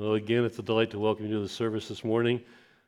Well, 0.00 0.14
again, 0.14 0.46
it's 0.46 0.58
a 0.58 0.62
delight 0.62 0.92
to 0.92 0.98
welcome 0.98 1.26
you 1.26 1.34
to 1.34 1.40
the 1.40 1.48
service 1.48 1.88
this 1.88 2.02
morning. 2.02 2.40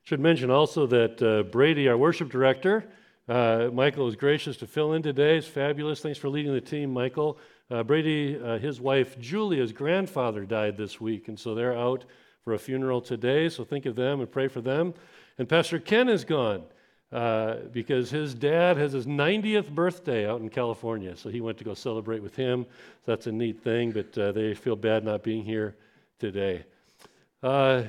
Should 0.04 0.18
mention 0.18 0.50
also 0.50 0.86
that 0.86 1.22
uh, 1.22 1.42
Brady, 1.42 1.86
our 1.86 1.98
worship 1.98 2.30
director, 2.30 2.86
uh, 3.28 3.68
Michael 3.70 4.08
is 4.08 4.16
gracious 4.16 4.56
to 4.56 4.66
fill 4.66 4.94
in 4.94 5.02
today. 5.02 5.36
It's 5.36 5.46
fabulous. 5.46 6.00
Thanks 6.00 6.18
for 6.18 6.30
leading 6.30 6.54
the 6.54 6.60
team, 6.62 6.90
Michael. 6.90 7.36
Uh, 7.70 7.82
Brady, 7.82 8.40
uh, 8.42 8.56
his 8.56 8.80
wife 8.80 9.20
Julia's 9.20 9.74
grandfather 9.74 10.46
died 10.46 10.78
this 10.78 11.02
week, 11.02 11.28
and 11.28 11.38
so 11.38 11.54
they're 11.54 11.76
out 11.76 12.06
for 12.44 12.54
a 12.54 12.58
funeral 12.58 13.02
today. 13.02 13.50
So 13.50 13.62
think 13.62 13.84
of 13.84 13.94
them 13.94 14.20
and 14.20 14.32
pray 14.32 14.48
for 14.48 14.62
them. 14.62 14.94
And 15.36 15.46
Pastor 15.46 15.78
Ken 15.78 16.08
is 16.08 16.24
gone 16.24 16.62
uh, 17.12 17.56
because 17.72 18.08
his 18.08 18.32
dad 18.32 18.78
has 18.78 18.92
his 18.92 19.04
90th 19.04 19.68
birthday 19.68 20.26
out 20.26 20.40
in 20.40 20.48
California. 20.48 21.14
So 21.14 21.28
he 21.28 21.42
went 21.42 21.58
to 21.58 21.64
go 21.64 21.74
celebrate 21.74 22.22
with 22.22 22.36
him. 22.36 22.64
So 23.04 23.12
that's 23.12 23.26
a 23.26 23.32
neat 23.32 23.62
thing, 23.62 23.90
but 23.90 24.16
uh, 24.16 24.32
they 24.32 24.54
feel 24.54 24.76
bad 24.76 25.04
not 25.04 25.22
being 25.22 25.44
here 25.44 25.76
today. 26.18 26.64
Uh, 27.42 27.82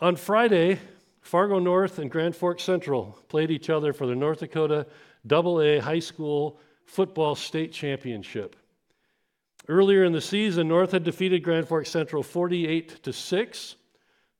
on 0.00 0.16
Friday, 0.16 0.80
Fargo 1.20 1.58
North 1.60 1.98
and 1.98 2.10
Grand 2.10 2.34
Forks 2.34 2.64
Central 2.64 3.16
played 3.28 3.50
each 3.50 3.70
other 3.70 3.92
for 3.92 4.06
the 4.06 4.14
North 4.14 4.40
Dakota 4.40 4.86
Double 5.26 5.60
A 5.60 5.78
High 5.78 6.00
School 6.00 6.58
Football 6.84 7.36
State 7.36 7.72
Championship. 7.72 8.56
Earlier 9.68 10.04
in 10.04 10.12
the 10.12 10.20
season, 10.20 10.68
North 10.68 10.92
had 10.92 11.04
defeated 11.04 11.42
Grand 11.42 11.66
Forks 11.66 11.90
Central 11.90 12.22
48 12.22 13.02
to 13.04 13.12
6, 13.12 13.76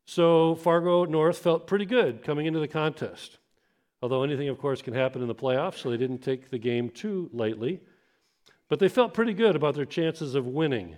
so 0.05 0.55
Fargo 0.57 1.05
North 1.05 1.39
felt 1.39 1.67
pretty 1.67 1.87
good 1.87 2.23
coming 2.23 2.47
into 2.47 2.61
the 2.61 2.69
contest. 2.69 3.39
Although 4.03 4.23
anything, 4.23 4.49
of 4.49 4.59
course, 4.59 4.83
can 4.83 4.95
happen 4.95 5.23
in 5.23 5.29
the 5.29 5.35
playoffs, 5.35 5.79
so 5.79 5.91
they 5.91 5.97
didn't 5.97 6.19
take 6.19 6.51
the 6.51 6.59
game 6.59 6.91
too 6.91 7.31
lightly. 7.33 7.81
But 8.69 8.79
they 8.79 8.89
felt 8.89 9.15
pretty 9.15 9.35
good 9.35 9.57
about 9.57 9.75
their 9.75 9.85
chances 9.85 10.35
of 10.35 10.47
winning. 10.47 10.97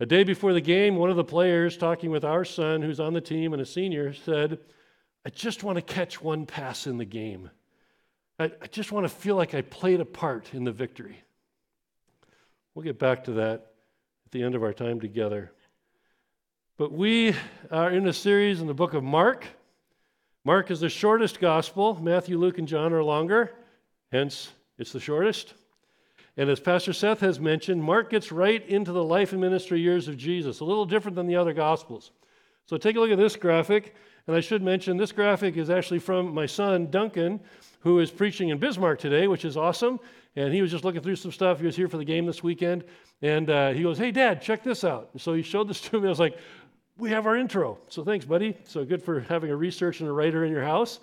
A 0.00 0.06
day 0.06 0.24
before 0.24 0.52
the 0.52 0.60
game, 0.60 0.96
one 0.96 1.10
of 1.10 1.16
the 1.16 1.24
players, 1.24 1.76
talking 1.76 2.10
with 2.10 2.24
our 2.24 2.44
son, 2.44 2.82
who's 2.82 2.98
on 2.98 3.12
the 3.12 3.20
team 3.20 3.52
and 3.52 3.62
a 3.62 3.66
senior, 3.66 4.12
said, 4.12 4.58
I 5.24 5.30
just 5.30 5.62
want 5.62 5.76
to 5.76 5.82
catch 5.82 6.20
one 6.20 6.46
pass 6.46 6.86
in 6.86 6.98
the 6.98 7.04
game. 7.04 7.50
I, 8.38 8.50
I 8.60 8.66
just 8.66 8.90
want 8.90 9.04
to 9.04 9.08
feel 9.08 9.36
like 9.36 9.54
I 9.54 9.62
played 9.62 10.00
a 10.00 10.04
part 10.04 10.52
in 10.54 10.64
the 10.64 10.72
victory. 10.72 11.22
We'll 12.74 12.84
get 12.84 12.98
back 12.98 13.24
to 13.24 13.32
that 13.32 13.66
at 14.26 14.32
the 14.32 14.42
end 14.42 14.54
of 14.54 14.62
our 14.62 14.72
time 14.72 14.98
together. 14.98 15.52
But 16.78 16.90
we 16.90 17.34
are 17.70 17.90
in 17.90 18.08
a 18.08 18.12
series 18.12 18.60
in 18.60 18.66
the 18.66 18.74
book 18.74 18.94
of 18.94 19.04
Mark. 19.04 19.46
Mark 20.44 20.70
is 20.70 20.80
the 20.80 20.88
shortest 20.88 21.38
gospel. 21.38 22.00
Matthew, 22.02 22.38
Luke, 22.38 22.58
and 22.58 22.66
John 22.66 22.92
are 22.92 23.04
longer, 23.04 23.52
hence, 24.10 24.50
it's 24.78 24.90
the 24.90 24.98
shortest. 24.98 25.54
And 26.36 26.48
as 26.48 26.60
Pastor 26.60 26.92
Seth 26.92 27.20
has 27.20 27.38
mentioned, 27.38 27.82
Mark 27.82 28.10
gets 28.10 28.32
right 28.32 28.66
into 28.66 28.92
the 28.92 29.04
life 29.04 29.32
and 29.32 29.40
ministry 29.40 29.80
years 29.80 30.08
of 30.08 30.16
Jesus, 30.16 30.60
a 30.60 30.64
little 30.64 30.86
different 30.86 31.14
than 31.14 31.26
the 31.26 31.36
other 31.36 31.52
Gospels. 31.52 32.10
So 32.66 32.76
take 32.76 32.96
a 32.96 33.00
look 33.00 33.10
at 33.10 33.18
this 33.18 33.36
graphic. 33.36 33.94
And 34.26 34.36
I 34.36 34.40
should 34.40 34.62
mention 34.62 34.96
this 34.96 35.12
graphic 35.12 35.56
is 35.56 35.68
actually 35.68 35.98
from 35.98 36.32
my 36.32 36.46
son, 36.46 36.90
Duncan, 36.90 37.40
who 37.80 37.98
is 37.98 38.10
preaching 38.10 38.50
in 38.50 38.58
Bismarck 38.58 39.00
today, 39.00 39.26
which 39.26 39.44
is 39.44 39.56
awesome. 39.56 39.98
And 40.36 40.54
he 40.54 40.62
was 40.62 40.70
just 40.70 40.84
looking 40.84 41.02
through 41.02 41.16
some 41.16 41.32
stuff. 41.32 41.58
He 41.58 41.66
was 41.66 41.76
here 41.76 41.88
for 41.88 41.96
the 41.96 42.04
game 42.04 42.24
this 42.24 42.42
weekend. 42.42 42.84
And 43.20 43.50
uh, 43.50 43.70
he 43.70 43.82
goes, 43.82 43.98
Hey, 43.98 44.12
Dad, 44.12 44.40
check 44.40 44.62
this 44.62 44.84
out. 44.84 45.10
And 45.12 45.20
so 45.20 45.34
he 45.34 45.42
showed 45.42 45.68
this 45.68 45.80
to 45.82 46.00
me. 46.00 46.06
I 46.06 46.10
was 46.10 46.20
like, 46.20 46.38
We 46.96 47.10
have 47.10 47.26
our 47.26 47.36
intro. 47.36 47.78
So 47.88 48.04
thanks, 48.04 48.24
buddy. 48.24 48.56
So 48.64 48.84
good 48.84 49.02
for 49.02 49.20
having 49.20 49.50
a 49.50 49.56
researcher 49.56 50.04
and 50.04 50.10
a 50.10 50.14
writer 50.14 50.44
in 50.44 50.52
your 50.52 50.62
house. 50.62 51.00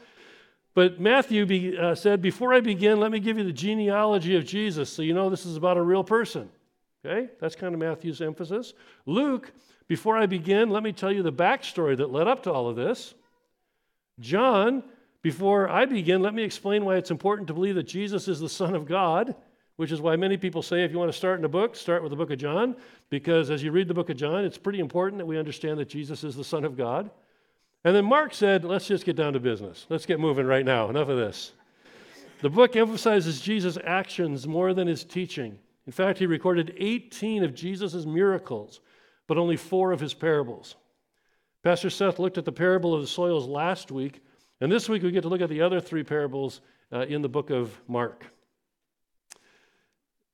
But 0.79 0.97
Matthew 0.97 1.45
be, 1.45 1.77
uh, 1.77 1.93
said, 1.93 2.21
Before 2.21 2.53
I 2.53 2.61
begin, 2.61 3.01
let 3.01 3.11
me 3.11 3.19
give 3.19 3.37
you 3.37 3.43
the 3.43 3.51
genealogy 3.51 4.37
of 4.37 4.45
Jesus 4.45 4.89
so 4.89 5.01
you 5.01 5.13
know 5.13 5.29
this 5.29 5.45
is 5.45 5.57
about 5.57 5.75
a 5.75 5.81
real 5.81 6.05
person. 6.05 6.49
Okay? 7.03 7.27
That's 7.41 7.53
kind 7.53 7.73
of 7.73 7.81
Matthew's 7.81 8.21
emphasis. 8.21 8.73
Luke, 9.05 9.51
before 9.89 10.17
I 10.17 10.25
begin, 10.25 10.69
let 10.69 10.81
me 10.81 10.93
tell 10.93 11.11
you 11.11 11.21
the 11.21 11.33
backstory 11.33 11.97
that 11.97 12.13
led 12.13 12.29
up 12.29 12.43
to 12.43 12.53
all 12.53 12.69
of 12.69 12.77
this. 12.77 13.13
John, 14.21 14.85
before 15.21 15.67
I 15.67 15.83
begin, 15.83 16.21
let 16.21 16.33
me 16.33 16.43
explain 16.43 16.85
why 16.85 16.95
it's 16.95 17.11
important 17.11 17.49
to 17.49 17.53
believe 17.53 17.75
that 17.75 17.83
Jesus 17.83 18.29
is 18.29 18.39
the 18.39 18.47
Son 18.47 18.73
of 18.73 18.85
God, 18.85 19.35
which 19.75 19.91
is 19.91 19.99
why 19.99 20.15
many 20.15 20.37
people 20.37 20.61
say 20.61 20.85
if 20.85 20.93
you 20.93 20.97
want 20.97 21.11
to 21.11 21.17
start 21.17 21.39
in 21.39 21.43
a 21.43 21.49
book, 21.49 21.75
start 21.75 22.03
with 22.03 22.11
the 22.11 22.15
book 22.15 22.31
of 22.31 22.37
John, 22.37 22.77
because 23.09 23.49
as 23.49 23.61
you 23.61 23.73
read 23.73 23.89
the 23.89 23.93
book 23.93 24.09
of 24.09 24.15
John, 24.15 24.45
it's 24.45 24.57
pretty 24.57 24.79
important 24.79 25.17
that 25.17 25.25
we 25.25 25.37
understand 25.37 25.77
that 25.79 25.89
Jesus 25.89 26.23
is 26.23 26.37
the 26.37 26.43
Son 26.45 26.63
of 26.63 26.77
God. 26.77 27.11
And 27.85 27.95
then 27.95 28.05
Mark 28.05 28.33
said, 28.33 28.65
let's 28.65 28.87
just 28.87 29.05
get 29.05 29.15
down 29.15 29.33
to 29.33 29.39
business. 29.39 29.85
Let's 29.89 30.05
get 30.05 30.19
moving 30.19 30.45
right 30.45 30.65
now. 30.65 30.89
Enough 30.89 31.09
of 31.09 31.17
this. 31.17 31.53
The 32.41 32.49
book 32.49 32.75
emphasizes 32.75 33.41
Jesus' 33.41 33.77
actions 33.83 34.47
more 34.47 34.73
than 34.73 34.87
his 34.87 35.03
teaching. 35.03 35.57
In 35.85 35.91
fact, 35.91 36.19
he 36.19 36.25
recorded 36.25 36.73
18 36.77 37.43
of 37.43 37.53
Jesus' 37.53 38.05
miracles, 38.05 38.81
but 39.27 39.37
only 39.37 39.57
four 39.57 39.91
of 39.91 39.99
his 39.99 40.13
parables. 40.13 40.75
Pastor 41.63 41.89
Seth 41.89 42.19
looked 42.19 42.37
at 42.37 42.45
the 42.45 42.51
parable 42.51 42.93
of 42.93 43.01
the 43.01 43.07
soils 43.07 43.47
last 43.47 43.91
week, 43.91 44.21
and 44.61 44.71
this 44.71 44.87
week 44.87 45.03
we 45.03 45.11
get 45.11 45.21
to 45.21 45.29
look 45.29 45.41
at 45.41 45.49
the 45.49 45.61
other 45.61 45.81
three 45.81 46.03
parables 46.03 46.61
uh, 46.93 46.99
in 47.01 47.21
the 47.21 47.29
book 47.29 47.49
of 47.49 47.79
Mark. 47.87 48.25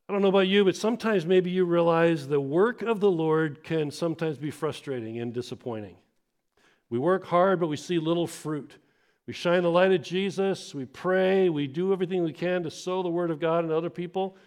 I 0.08 0.14
don't 0.14 0.22
know 0.22 0.28
about 0.28 0.48
you, 0.48 0.64
but 0.64 0.76
sometimes 0.76 1.26
maybe 1.26 1.50
you 1.50 1.66
realize 1.66 2.28
the 2.28 2.40
work 2.40 2.84
of 2.84 3.00
the 3.00 3.10
Lord 3.10 3.64
can 3.64 3.90
sometimes 3.90 4.38
be 4.38 4.52
frustrating 4.52 5.20
and 5.20 5.34
disappointing. 5.34 5.96
We 6.90 7.00
work 7.00 7.26
hard, 7.26 7.60
but 7.60 7.68
we 7.68 7.78
see 7.78 8.00
little 8.00 8.28
fruit. 8.28 8.78
We 9.28 9.34
shine 9.34 9.64
the 9.64 9.72
light 9.72 9.92
of 9.92 10.04
Jesus, 10.04 10.76
we 10.76 10.86
pray, 10.86 11.50
we 11.50 11.66
do 11.66 11.92
everything 11.92 12.24
we 12.24 12.32
can 12.32 12.62
to 12.62 12.70
sow 12.70 13.02
the 13.02 13.10
word 13.10 13.32
of 13.32 13.40
God 13.40 13.66
in 13.66 13.72
other 13.72 13.90
people, 13.90 14.38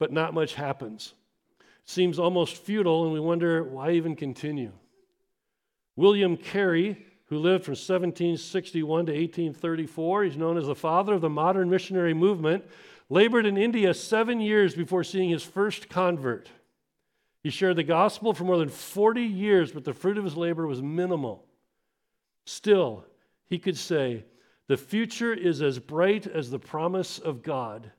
but 0.00 0.12
not 0.12 0.34
much 0.34 0.54
happens. 0.54 1.14
It 1.60 1.90
seems 1.90 2.18
almost 2.18 2.56
futile, 2.56 3.04
and 3.04 3.12
we 3.12 3.20
wonder 3.20 3.62
why 3.62 3.92
even 3.92 4.16
continue. 4.16 4.72
William 5.94 6.36
Carey, 6.36 7.06
who 7.26 7.38
lived 7.38 7.64
from 7.64 7.72
1761 7.72 9.06
to 9.06 9.12
1834, 9.12 10.24
he's 10.24 10.36
known 10.36 10.58
as 10.58 10.66
the 10.66 10.74
father 10.74 11.14
of 11.14 11.20
the 11.20 11.30
modern 11.30 11.70
missionary 11.70 12.12
movement, 12.12 12.64
labored 13.08 13.46
in 13.46 13.56
India 13.56 13.94
seven 13.94 14.40
years 14.40 14.74
before 14.74 15.04
seeing 15.04 15.30
his 15.30 15.44
first 15.44 15.88
convert. 15.88 16.50
He 17.44 17.50
shared 17.50 17.76
the 17.76 17.84
gospel 17.84 18.34
for 18.34 18.42
more 18.42 18.58
than 18.58 18.68
40 18.68 19.22
years, 19.22 19.70
but 19.70 19.84
the 19.84 19.94
fruit 19.94 20.18
of 20.18 20.24
his 20.24 20.36
labor 20.36 20.66
was 20.66 20.82
minimal. 20.82 21.44
Still, 22.44 23.04
he 23.46 23.58
could 23.58 23.76
say, 23.76 24.24
The 24.68 24.76
future 24.76 25.32
is 25.32 25.62
as 25.62 25.78
bright 25.78 26.26
as 26.26 26.50
the 26.50 26.58
promise 26.58 27.18
of 27.18 27.42
God. 27.42 27.90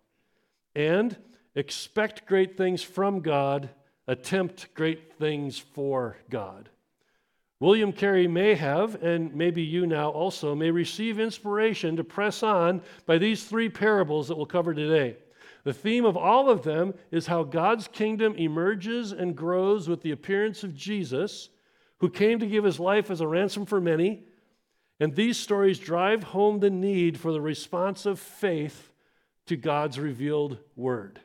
And 0.75 1.15
expect 1.55 2.25
great 2.25 2.57
things 2.57 2.83
from 2.83 3.21
God, 3.21 3.69
attempt 4.07 4.73
great 4.73 5.13
things 5.17 5.57
for 5.57 6.17
God. 6.29 6.69
William 7.61 7.93
Carey 7.93 8.27
may 8.27 8.53
have, 8.53 9.01
and 9.01 9.33
maybe 9.33 9.61
you 9.61 9.87
now 9.87 10.09
also, 10.09 10.53
may 10.53 10.69
receive 10.69 11.19
inspiration 11.19 11.95
to 11.95 12.03
press 12.03 12.43
on 12.43 12.81
by 13.05 13.17
these 13.17 13.45
three 13.45 13.69
parables 13.69 14.27
that 14.27 14.35
we'll 14.35 14.45
cover 14.45 14.73
today. 14.73 15.15
The 15.63 15.73
theme 15.73 16.05
of 16.05 16.17
all 16.17 16.49
of 16.49 16.63
them 16.63 16.93
is 17.11 17.25
how 17.25 17.43
God's 17.43 17.87
kingdom 17.87 18.35
emerges 18.35 19.13
and 19.13 19.35
grows 19.35 19.87
with 19.87 20.01
the 20.01 20.11
appearance 20.11 20.63
of 20.63 20.75
Jesus, 20.75 21.49
who 21.99 22.09
came 22.09 22.39
to 22.39 22.45
give 22.45 22.65
his 22.65 22.79
life 22.79 23.09
as 23.09 23.21
a 23.21 23.27
ransom 23.27 23.65
for 23.65 23.79
many 23.79 24.25
and 24.99 25.15
these 25.15 25.37
stories 25.37 25.79
drive 25.79 26.23
home 26.23 26.59
the 26.59 26.69
need 26.69 27.19
for 27.19 27.31
the 27.31 27.41
response 27.41 28.05
of 28.05 28.19
faith 28.19 28.91
to 29.47 29.55
God's 29.55 29.99
revealed 29.99 30.57
word. 30.75 31.19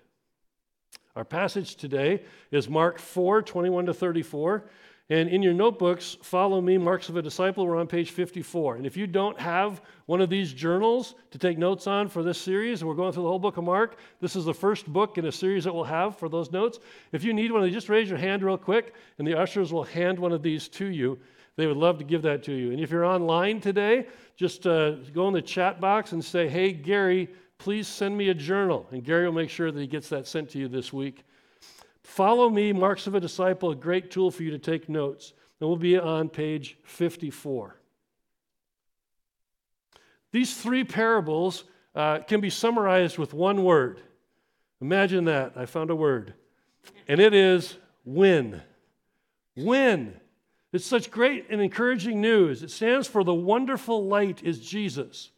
Our 1.16 1.24
passage 1.24 1.76
today 1.76 2.22
is 2.50 2.68
Mark 2.68 2.98
4 2.98 3.42
21 3.42 3.86
to 3.86 3.94
34. 3.94 4.64
And 5.10 5.28
in 5.28 5.42
your 5.42 5.52
notebooks, 5.52 6.16
follow 6.22 6.60
me, 6.60 6.78
Marks 6.78 7.08
of 7.08 7.16
a 7.16 7.22
Disciple. 7.22 7.66
We're 7.66 7.80
on 7.80 7.88
page 7.88 8.12
54. 8.12 8.76
And 8.76 8.86
if 8.86 8.96
you 8.96 9.08
don't 9.08 9.38
have 9.40 9.82
one 10.06 10.20
of 10.20 10.30
these 10.30 10.52
journals 10.52 11.16
to 11.32 11.38
take 11.38 11.58
notes 11.58 11.88
on 11.88 12.08
for 12.08 12.22
this 12.22 12.38
series, 12.38 12.84
we're 12.84 12.94
going 12.94 13.12
through 13.12 13.24
the 13.24 13.28
whole 13.28 13.40
book 13.40 13.56
of 13.56 13.64
Mark, 13.64 13.98
this 14.20 14.36
is 14.36 14.44
the 14.44 14.54
first 14.54 14.86
book 14.86 15.18
in 15.18 15.26
a 15.26 15.32
series 15.32 15.64
that 15.64 15.74
we'll 15.74 15.82
have 15.82 16.16
for 16.16 16.28
those 16.28 16.52
notes. 16.52 16.78
If 17.10 17.24
you 17.24 17.32
need 17.32 17.50
one, 17.50 17.68
just 17.72 17.88
raise 17.88 18.08
your 18.08 18.18
hand 18.18 18.44
real 18.44 18.56
quick, 18.56 18.94
and 19.18 19.26
the 19.26 19.36
ushers 19.36 19.72
will 19.72 19.82
hand 19.82 20.16
one 20.16 20.30
of 20.30 20.44
these 20.44 20.68
to 20.68 20.86
you. 20.86 21.18
They 21.60 21.66
would 21.66 21.76
love 21.76 21.98
to 21.98 22.04
give 22.04 22.22
that 22.22 22.42
to 22.44 22.52
you. 22.52 22.72
And 22.72 22.80
if 22.80 22.90
you're 22.90 23.04
online 23.04 23.60
today, 23.60 24.06
just 24.34 24.66
uh, 24.66 24.92
go 25.12 25.28
in 25.28 25.34
the 25.34 25.42
chat 25.42 25.78
box 25.78 26.12
and 26.12 26.24
say, 26.24 26.48
hey, 26.48 26.72
Gary, 26.72 27.28
please 27.58 27.86
send 27.86 28.16
me 28.16 28.30
a 28.30 28.34
journal. 28.34 28.86
And 28.90 29.04
Gary 29.04 29.26
will 29.26 29.34
make 29.34 29.50
sure 29.50 29.70
that 29.70 29.78
he 29.78 29.86
gets 29.86 30.08
that 30.08 30.26
sent 30.26 30.48
to 30.50 30.58
you 30.58 30.68
this 30.68 30.90
week. 30.90 31.22
Follow 32.02 32.48
me, 32.48 32.72
Marks 32.72 33.06
of 33.06 33.14
a 33.14 33.20
Disciple, 33.20 33.72
a 33.72 33.74
great 33.74 34.10
tool 34.10 34.30
for 34.30 34.42
you 34.42 34.50
to 34.52 34.58
take 34.58 34.88
notes. 34.88 35.34
And 35.60 35.68
we'll 35.68 35.76
be 35.76 35.98
on 35.98 36.30
page 36.30 36.78
54. 36.84 37.76
These 40.32 40.56
three 40.56 40.84
parables 40.84 41.64
uh, 41.94 42.20
can 42.20 42.40
be 42.40 42.48
summarized 42.48 43.18
with 43.18 43.34
one 43.34 43.64
word. 43.64 44.00
Imagine 44.80 45.26
that. 45.26 45.52
I 45.56 45.66
found 45.66 45.90
a 45.90 45.94
word. 45.94 46.32
And 47.06 47.20
it 47.20 47.34
is 47.34 47.76
win. 48.06 48.62
Win. 49.56 50.18
It's 50.72 50.86
such 50.86 51.10
great 51.10 51.46
and 51.50 51.60
encouraging 51.60 52.20
news. 52.20 52.62
It 52.62 52.70
stands 52.70 53.08
for 53.08 53.24
the 53.24 53.34
wonderful 53.34 54.06
light 54.06 54.42
is 54.44 54.60
Jesus, 54.60 55.30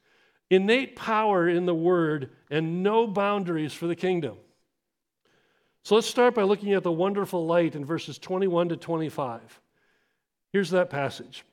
innate 0.50 0.94
power 0.94 1.48
in 1.48 1.64
the 1.64 1.74
word, 1.74 2.30
and 2.50 2.82
no 2.82 3.06
boundaries 3.06 3.72
for 3.72 3.86
the 3.86 3.96
kingdom. 3.96 4.36
So 5.84 5.94
let's 5.96 6.06
start 6.06 6.34
by 6.34 6.42
looking 6.42 6.74
at 6.74 6.84
the 6.84 6.92
wonderful 6.92 7.44
light 7.46 7.74
in 7.74 7.84
verses 7.84 8.18
21 8.18 8.68
to 8.68 8.76
25. 8.76 9.60
Here's 10.52 10.70
that 10.70 10.90
passage. 10.90 11.44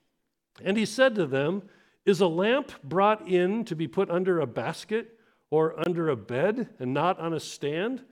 And 0.64 0.78
he 0.78 0.86
said 0.86 1.16
to 1.16 1.26
them, 1.26 1.64
Is 2.06 2.20
a 2.20 2.28
lamp 2.28 2.72
brought 2.84 3.28
in 3.28 3.66
to 3.66 3.76
be 3.76 3.88
put 3.88 4.10
under 4.10 4.40
a 4.40 4.48
basket 4.48 5.18
or 5.50 5.80
under 5.88 6.10
a 6.10 6.18
bed 6.18 6.70
and 6.80 6.94
not 6.94 7.20
on 7.20 7.34
a 7.34 7.40
stand? 7.40 8.04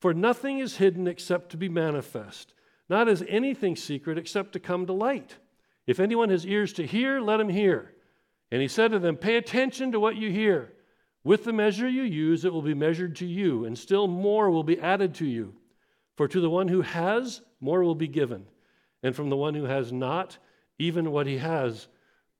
For 0.00 0.12
nothing 0.12 0.58
is 0.58 0.76
hidden 0.76 1.06
except 1.06 1.50
to 1.52 1.56
be 1.56 1.68
manifest, 1.68 2.52
not 2.88 3.08
as 3.08 3.24
anything 3.28 3.76
secret 3.76 4.18
except 4.18 4.52
to 4.52 4.60
come 4.60 4.86
to 4.86 4.92
light. 4.92 5.36
If 5.86 6.00
anyone 6.00 6.30
has 6.30 6.46
ears 6.46 6.72
to 6.74 6.86
hear, 6.86 7.20
let 7.20 7.40
him 7.40 7.48
hear. 7.48 7.92
And 8.50 8.62
he 8.62 8.68
said 8.68 8.92
to 8.92 8.98
them, 8.98 9.16
Pay 9.16 9.36
attention 9.36 9.92
to 9.92 10.00
what 10.00 10.16
you 10.16 10.30
hear. 10.30 10.72
With 11.24 11.44
the 11.44 11.52
measure 11.52 11.88
you 11.88 12.02
use, 12.02 12.44
it 12.44 12.52
will 12.52 12.62
be 12.62 12.74
measured 12.74 13.16
to 13.16 13.26
you, 13.26 13.64
and 13.64 13.78
still 13.78 14.06
more 14.06 14.50
will 14.50 14.62
be 14.62 14.78
added 14.78 15.14
to 15.16 15.26
you. 15.26 15.54
For 16.16 16.28
to 16.28 16.40
the 16.40 16.50
one 16.50 16.68
who 16.68 16.82
has, 16.82 17.40
more 17.60 17.82
will 17.82 17.94
be 17.94 18.08
given, 18.08 18.46
and 19.02 19.16
from 19.16 19.30
the 19.30 19.36
one 19.36 19.54
who 19.54 19.64
has 19.64 19.90
not, 19.90 20.38
even 20.78 21.10
what 21.10 21.26
he 21.26 21.38
has 21.38 21.88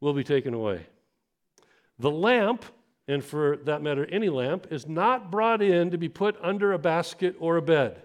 will 0.01 0.13
be 0.13 0.23
taken 0.23 0.53
away. 0.53 0.87
The 1.99 2.11
lamp, 2.11 2.65
and 3.09 3.25
for 3.25 3.57
that 3.65 3.83
matter, 3.83 4.05
any 4.07 4.29
lamp, 4.29 4.69
is 4.71 4.87
not 4.87 5.31
brought 5.31 5.63
in 5.63 5.91
to 5.91 5.99
be 5.99 6.09
put 6.09 6.37
under 6.43 6.73
a 6.73 6.79
basket 6.79 7.37
or 7.41 7.57
a 7.57 7.63
bed. 7.63 8.03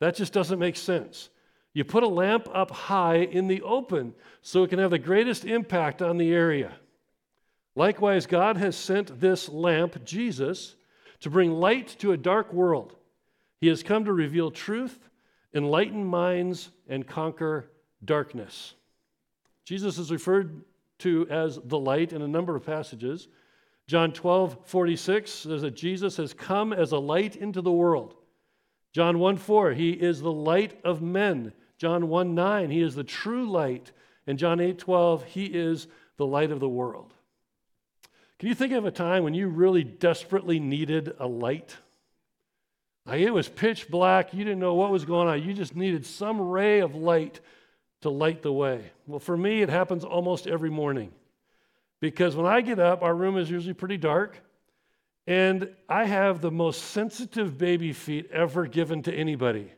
That 0.00 0.14
just 0.14 0.32
doesn't 0.32 0.58
make 0.58 0.76
sense. 0.76 1.30
You 1.74 1.84
put 1.84 2.02
a 2.02 2.08
lamp 2.08 2.48
up 2.52 2.70
high 2.70 3.18
in 3.18 3.46
the 3.46 3.62
open 3.62 4.14
so 4.42 4.62
it 4.62 4.70
can 4.70 4.78
have 4.78 4.90
the 4.90 4.98
greatest 4.98 5.44
impact 5.44 6.02
on 6.02 6.18
the 6.18 6.32
area. 6.32 6.72
Likewise, 7.74 8.26
God 8.26 8.56
has 8.56 8.76
sent 8.76 9.20
this 9.20 9.48
lamp, 9.48 10.04
Jesus, 10.04 10.74
to 11.20 11.30
bring 11.30 11.52
light 11.52 11.88
to 12.00 12.12
a 12.12 12.16
dark 12.16 12.52
world. 12.52 12.96
He 13.60 13.68
has 13.68 13.82
come 13.82 14.04
to 14.04 14.12
reveal 14.12 14.50
truth, 14.50 15.08
enlighten 15.54 16.04
minds, 16.04 16.70
and 16.88 17.06
conquer 17.06 17.70
darkness. 18.04 18.74
Jesus 19.64 19.98
is 19.98 20.10
referred 20.10 20.62
to 20.98 21.26
as 21.28 21.58
the 21.64 21.78
light 21.78 22.12
in 22.12 22.22
a 22.22 22.28
number 22.28 22.56
of 22.56 22.64
passages. 22.64 23.28
John 23.86 24.12
12, 24.12 24.58
46 24.64 25.30
says 25.30 25.62
that 25.62 25.76
Jesus 25.76 26.16
has 26.16 26.34
come 26.34 26.72
as 26.72 26.92
a 26.92 26.98
light 26.98 27.36
into 27.36 27.60
the 27.60 27.72
world. 27.72 28.14
John 28.92 29.18
1 29.18 29.36
4, 29.36 29.72
he 29.72 29.90
is 29.90 30.20
the 30.20 30.32
light 30.32 30.78
of 30.84 31.02
men. 31.02 31.52
John 31.76 32.08
1 32.08 32.34
9, 32.34 32.70
he 32.70 32.80
is 32.80 32.94
the 32.94 33.04
true 33.04 33.48
light. 33.48 33.92
And 34.26 34.38
John 34.38 34.60
8 34.60 34.78
12, 34.78 35.24
he 35.24 35.46
is 35.46 35.86
the 36.16 36.26
light 36.26 36.50
of 36.50 36.60
the 36.60 36.68
world. 36.68 37.14
Can 38.38 38.48
you 38.48 38.54
think 38.54 38.72
of 38.72 38.84
a 38.84 38.90
time 38.90 39.24
when 39.24 39.34
you 39.34 39.48
really 39.48 39.82
desperately 39.82 40.60
needed 40.60 41.14
a 41.18 41.26
light? 41.26 41.76
Like 43.04 43.20
it 43.20 43.30
was 43.30 43.48
pitch 43.48 43.88
black, 43.88 44.34
you 44.34 44.44
didn't 44.44 44.60
know 44.60 44.74
what 44.74 44.90
was 44.90 45.04
going 45.04 45.28
on, 45.28 45.42
you 45.42 45.54
just 45.54 45.74
needed 45.74 46.04
some 46.04 46.40
ray 46.40 46.80
of 46.80 46.94
light 46.94 47.40
to 48.02 48.10
light 48.10 48.42
the 48.42 48.52
way. 48.52 48.92
Well, 49.06 49.18
for 49.18 49.36
me, 49.36 49.62
it 49.62 49.70
happens 49.70 50.04
almost 50.04 50.46
every 50.46 50.70
morning. 50.70 51.12
Because 52.00 52.36
when 52.36 52.46
I 52.46 52.60
get 52.60 52.78
up, 52.78 53.02
our 53.02 53.14
room 53.14 53.36
is 53.36 53.50
usually 53.50 53.74
pretty 53.74 53.96
dark, 53.96 54.40
and 55.28 55.68
I 55.90 56.06
have 56.06 56.40
the 56.40 56.50
most 56.50 56.84
sensitive 56.84 57.58
baby 57.58 57.92
feet 57.92 58.30
ever 58.32 58.66
given 58.66 59.02
to 59.02 59.12
anybody. 59.12 59.70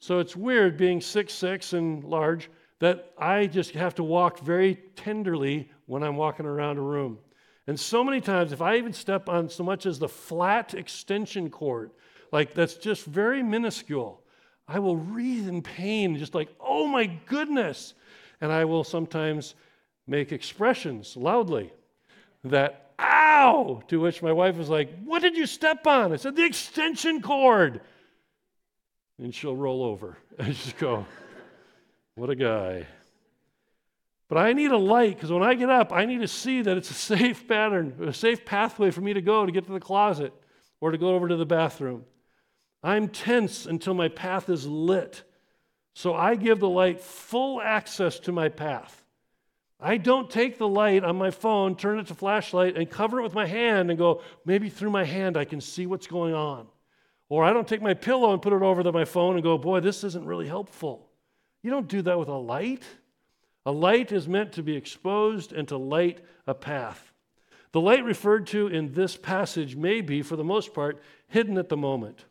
So 0.00 0.18
it's 0.18 0.34
weird 0.34 0.78
being 0.78 1.02
six 1.02 1.34
six 1.34 1.74
and 1.74 2.02
large 2.02 2.50
that 2.78 3.12
I 3.18 3.46
just 3.46 3.72
have 3.72 3.94
to 3.96 4.02
walk 4.02 4.40
very 4.40 4.76
tenderly 4.96 5.70
when 5.84 6.02
I'm 6.02 6.16
walking 6.16 6.46
around 6.46 6.78
a 6.78 6.80
room. 6.80 7.18
And 7.66 7.78
so 7.78 8.02
many 8.02 8.22
times, 8.22 8.52
if 8.52 8.62
I 8.62 8.78
even 8.78 8.94
step 8.94 9.28
on 9.28 9.50
so 9.50 9.62
much 9.62 9.84
as 9.84 9.98
the 9.98 10.08
flat 10.08 10.72
extension 10.72 11.50
cord, 11.50 11.90
like 12.32 12.54
that's 12.54 12.74
just 12.74 13.04
very 13.04 13.42
minuscule, 13.42 14.22
I 14.66 14.78
will 14.78 14.96
writhe 14.96 15.48
in 15.48 15.60
pain, 15.60 16.16
just 16.16 16.34
like, 16.34 16.48
oh 16.58 16.86
my 16.86 17.06
goodness. 17.26 17.92
And 18.40 18.50
I 18.50 18.64
will 18.64 18.84
sometimes 18.84 19.54
make 20.06 20.32
expressions 20.32 21.14
loudly 21.14 21.72
that, 22.42 22.83
ow, 23.34 23.82
to 23.88 24.00
which 24.00 24.22
my 24.22 24.32
wife 24.32 24.56
was 24.56 24.68
like, 24.68 24.90
what 25.04 25.22
did 25.22 25.36
you 25.36 25.46
step 25.46 25.86
on? 25.86 26.12
I 26.12 26.16
said, 26.16 26.36
the 26.36 26.44
extension 26.44 27.20
cord. 27.22 27.80
And 29.18 29.34
she'll 29.34 29.56
roll 29.56 29.82
over. 29.82 30.16
I 30.38 30.44
just 30.44 30.78
go, 30.78 31.06
what 32.14 32.30
a 32.30 32.36
guy. 32.36 32.86
But 34.28 34.38
I 34.38 34.52
need 34.52 34.70
a 34.70 34.78
light 34.78 35.16
because 35.16 35.30
when 35.30 35.42
I 35.42 35.54
get 35.54 35.70
up, 35.70 35.92
I 35.92 36.06
need 36.06 36.20
to 36.20 36.28
see 36.28 36.62
that 36.62 36.76
it's 36.76 36.90
a 36.90 36.94
safe 36.94 37.46
pattern, 37.46 37.94
a 38.02 38.12
safe 38.12 38.44
pathway 38.44 38.90
for 38.90 39.00
me 39.00 39.12
to 39.12 39.20
go 39.20 39.44
to 39.44 39.52
get 39.52 39.66
to 39.66 39.72
the 39.72 39.80
closet 39.80 40.32
or 40.80 40.90
to 40.90 40.98
go 40.98 41.14
over 41.14 41.28
to 41.28 41.36
the 41.36 41.46
bathroom. 41.46 42.04
I'm 42.82 43.08
tense 43.08 43.66
until 43.66 43.94
my 43.94 44.08
path 44.08 44.48
is 44.48 44.66
lit. 44.66 45.22
So 45.94 46.14
I 46.14 46.34
give 46.34 46.58
the 46.58 46.68
light 46.68 47.00
full 47.00 47.60
access 47.60 48.18
to 48.20 48.32
my 48.32 48.48
path. 48.48 49.03
I 49.84 49.98
don't 49.98 50.30
take 50.30 50.56
the 50.56 50.66
light 50.66 51.04
on 51.04 51.16
my 51.16 51.30
phone, 51.30 51.76
turn 51.76 51.98
it 51.98 52.06
to 52.06 52.14
flashlight, 52.14 52.78
and 52.78 52.88
cover 52.88 53.20
it 53.20 53.22
with 53.22 53.34
my 53.34 53.44
hand 53.44 53.90
and 53.90 53.98
go, 53.98 54.22
maybe 54.46 54.70
through 54.70 54.90
my 54.90 55.04
hand 55.04 55.36
I 55.36 55.44
can 55.44 55.60
see 55.60 55.86
what's 55.86 56.06
going 56.06 56.32
on. 56.32 56.66
Or 57.28 57.44
I 57.44 57.52
don't 57.52 57.68
take 57.68 57.82
my 57.82 57.92
pillow 57.92 58.32
and 58.32 58.40
put 58.40 58.54
it 58.54 58.62
over 58.62 58.90
my 58.92 59.04
phone 59.04 59.34
and 59.34 59.42
go, 59.42 59.58
boy, 59.58 59.80
this 59.80 60.02
isn't 60.02 60.24
really 60.24 60.48
helpful. 60.48 61.10
You 61.62 61.70
don't 61.70 61.86
do 61.86 62.00
that 62.00 62.18
with 62.18 62.28
a 62.28 62.32
light. 62.32 62.82
A 63.66 63.72
light 63.72 64.10
is 64.10 64.26
meant 64.26 64.52
to 64.52 64.62
be 64.62 64.74
exposed 64.74 65.52
and 65.52 65.68
to 65.68 65.76
light 65.76 66.22
a 66.46 66.54
path. 66.54 67.12
The 67.72 67.80
light 67.80 68.04
referred 68.04 68.46
to 68.48 68.68
in 68.68 68.92
this 68.92 69.18
passage 69.18 69.76
may 69.76 70.00
be, 70.00 70.22
for 70.22 70.36
the 70.36 70.44
most 70.44 70.72
part, 70.72 71.02
hidden 71.28 71.58
at 71.58 71.68
the 71.68 71.76
moment. 71.76 72.24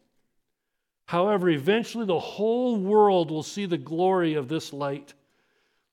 However, 1.05 1.49
eventually 1.49 2.05
the 2.05 2.19
whole 2.19 2.77
world 2.77 3.29
will 3.29 3.43
see 3.43 3.67
the 3.67 3.77
glory 3.77 4.33
of 4.33 4.47
this 4.47 4.73
light. 4.73 5.13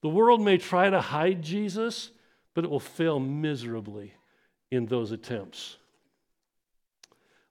The 0.01 0.09
world 0.09 0.41
may 0.41 0.57
try 0.57 0.89
to 0.89 1.01
hide 1.01 1.41
Jesus, 1.41 2.11
but 2.53 2.63
it 2.63 2.69
will 2.69 2.79
fail 2.79 3.19
miserably 3.19 4.13
in 4.71 4.85
those 4.85 5.11
attempts. 5.11 5.77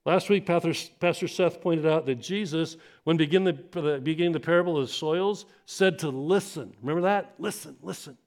Last 0.03 0.29
week, 0.29 0.47
Pastor 0.47 1.27
Seth 1.27 1.61
pointed 1.61 1.85
out 1.85 2.07
that 2.07 2.15
Jesus, 2.15 2.75
when 3.03 3.17
beginning 3.17 3.59
the, 3.71 3.99
beginning 4.01 4.31
the 4.31 4.39
parable 4.39 4.77
of 4.77 4.87
the 4.87 4.93
soils, 4.93 5.45
said 5.65 5.99
to 5.99 6.09
listen. 6.09 6.73
Remember 6.81 7.01
that? 7.03 7.35
Listen, 7.37 7.77
listen. 7.83 8.17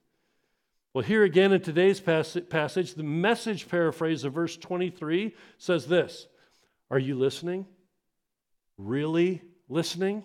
Well, 0.93 1.03
here 1.03 1.25
again 1.25 1.51
in 1.51 1.59
today's 1.59 1.99
passage, 1.99 2.93
the 2.93 3.03
message 3.03 3.67
paraphrase 3.67 4.23
of 4.23 4.31
verse 4.31 4.55
23 4.55 5.35
says 5.57 5.85
this 5.87 6.27
Are 6.89 6.99
you 6.99 7.15
listening? 7.15 7.65
Really 8.77 9.41
listening? 9.67 10.23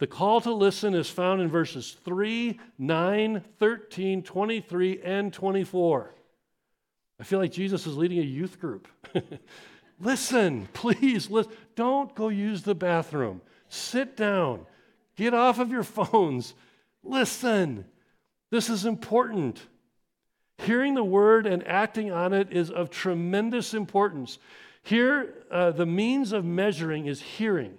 The 0.00 0.06
call 0.06 0.40
to 0.40 0.52
listen 0.52 0.94
is 0.94 1.10
found 1.10 1.42
in 1.42 1.48
verses 1.48 1.94
3, 2.06 2.58
9, 2.78 3.44
13, 3.58 4.22
23, 4.22 5.00
and 5.04 5.30
24. 5.30 6.14
I 7.20 7.22
feel 7.22 7.38
like 7.38 7.52
Jesus 7.52 7.86
is 7.86 7.98
leading 7.98 8.18
a 8.18 8.22
youth 8.22 8.58
group. 8.58 8.88
Listen, 10.00 10.66
please, 10.72 11.30
listen. 11.30 11.52
don't 11.76 12.14
go 12.14 12.30
use 12.30 12.62
the 12.62 12.74
bathroom. 12.74 13.42
Sit 13.68 14.16
down. 14.16 14.64
Get 15.16 15.34
off 15.34 15.58
of 15.58 15.70
your 15.70 15.82
phones. 15.82 16.54
Listen. 17.04 17.84
This 18.50 18.70
is 18.70 18.86
important. 18.86 19.60
Hearing 20.56 20.94
the 20.94 21.04
word 21.04 21.46
and 21.46 21.66
acting 21.68 22.10
on 22.10 22.32
it 22.32 22.50
is 22.50 22.70
of 22.70 22.88
tremendous 22.88 23.74
importance. 23.74 24.38
Here, 24.82 25.44
uh, 25.50 25.72
the 25.72 25.84
means 25.84 26.32
of 26.32 26.46
measuring 26.46 27.04
is 27.04 27.20
hearing. 27.20 27.76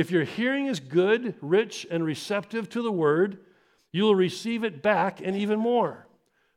If 0.00 0.10
your 0.10 0.24
hearing 0.24 0.64
is 0.64 0.80
good, 0.80 1.34
rich, 1.42 1.86
and 1.90 2.02
receptive 2.02 2.70
to 2.70 2.80
the 2.80 2.90
word, 2.90 3.36
you 3.92 4.04
will 4.04 4.14
receive 4.14 4.64
it 4.64 4.80
back 4.80 5.20
and 5.22 5.36
even 5.36 5.58
more. 5.58 6.06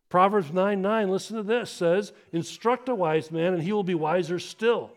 Proverbs 0.08 0.54
9 0.54 0.82
9, 0.82 1.10
listen 1.10 1.36
to 1.36 1.44
this, 1.44 1.70
says, 1.70 2.14
Instruct 2.32 2.88
a 2.88 2.96
wise 2.96 3.32
man, 3.32 3.54
and 3.54 3.62
he 3.62 3.74
will 3.74 3.84
be 3.84 3.96
wiser 3.96 4.40
still. 4.40 4.92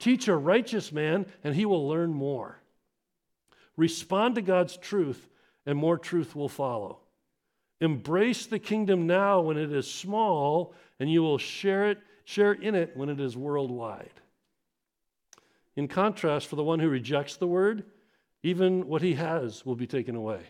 Teach 0.00 0.26
a 0.26 0.34
righteous 0.34 0.90
man, 0.90 1.26
and 1.44 1.54
he 1.54 1.64
will 1.64 1.88
learn 1.88 2.12
more. 2.12 2.58
Respond 3.76 4.34
to 4.34 4.42
God's 4.42 4.76
truth, 4.76 5.28
and 5.64 5.78
more 5.78 5.96
truth 5.96 6.34
will 6.34 6.48
follow. 6.48 6.98
Embrace 7.80 8.46
the 8.46 8.58
kingdom 8.58 9.06
now 9.06 9.40
when 9.40 9.56
it 9.56 9.70
is 9.70 9.88
small, 9.88 10.74
and 10.98 11.08
you 11.08 11.22
will 11.22 11.38
share 11.38 11.90
it, 11.90 11.98
share 12.24 12.54
in 12.54 12.74
it 12.74 12.96
when 12.96 13.08
it 13.08 13.20
is 13.20 13.36
worldwide. 13.36 14.20
In 15.76 15.88
contrast, 15.88 16.46
for 16.46 16.56
the 16.56 16.64
one 16.64 16.78
who 16.78 16.88
rejects 16.88 17.36
the 17.36 17.46
word, 17.46 17.84
even 18.42 18.86
what 18.86 19.02
he 19.02 19.14
has 19.14 19.64
will 19.64 19.74
be 19.74 19.86
taken 19.86 20.14
away. 20.14 20.40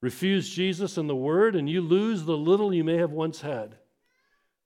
Refuse 0.00 0.50
Jesus 0.50 0.98
and 0.98 1.08
the 1.08 1.16
Word, 1.16 1.56
and 1.56 1.68
you 1.68 1.80
lose 1.80 2.24
the 2.24 2.36
little 2.36 2.74
you 2.74 2.84
may 2.84 2.98
have 2.98 3.12
once 3.12 3.40
had. 3.40 3.76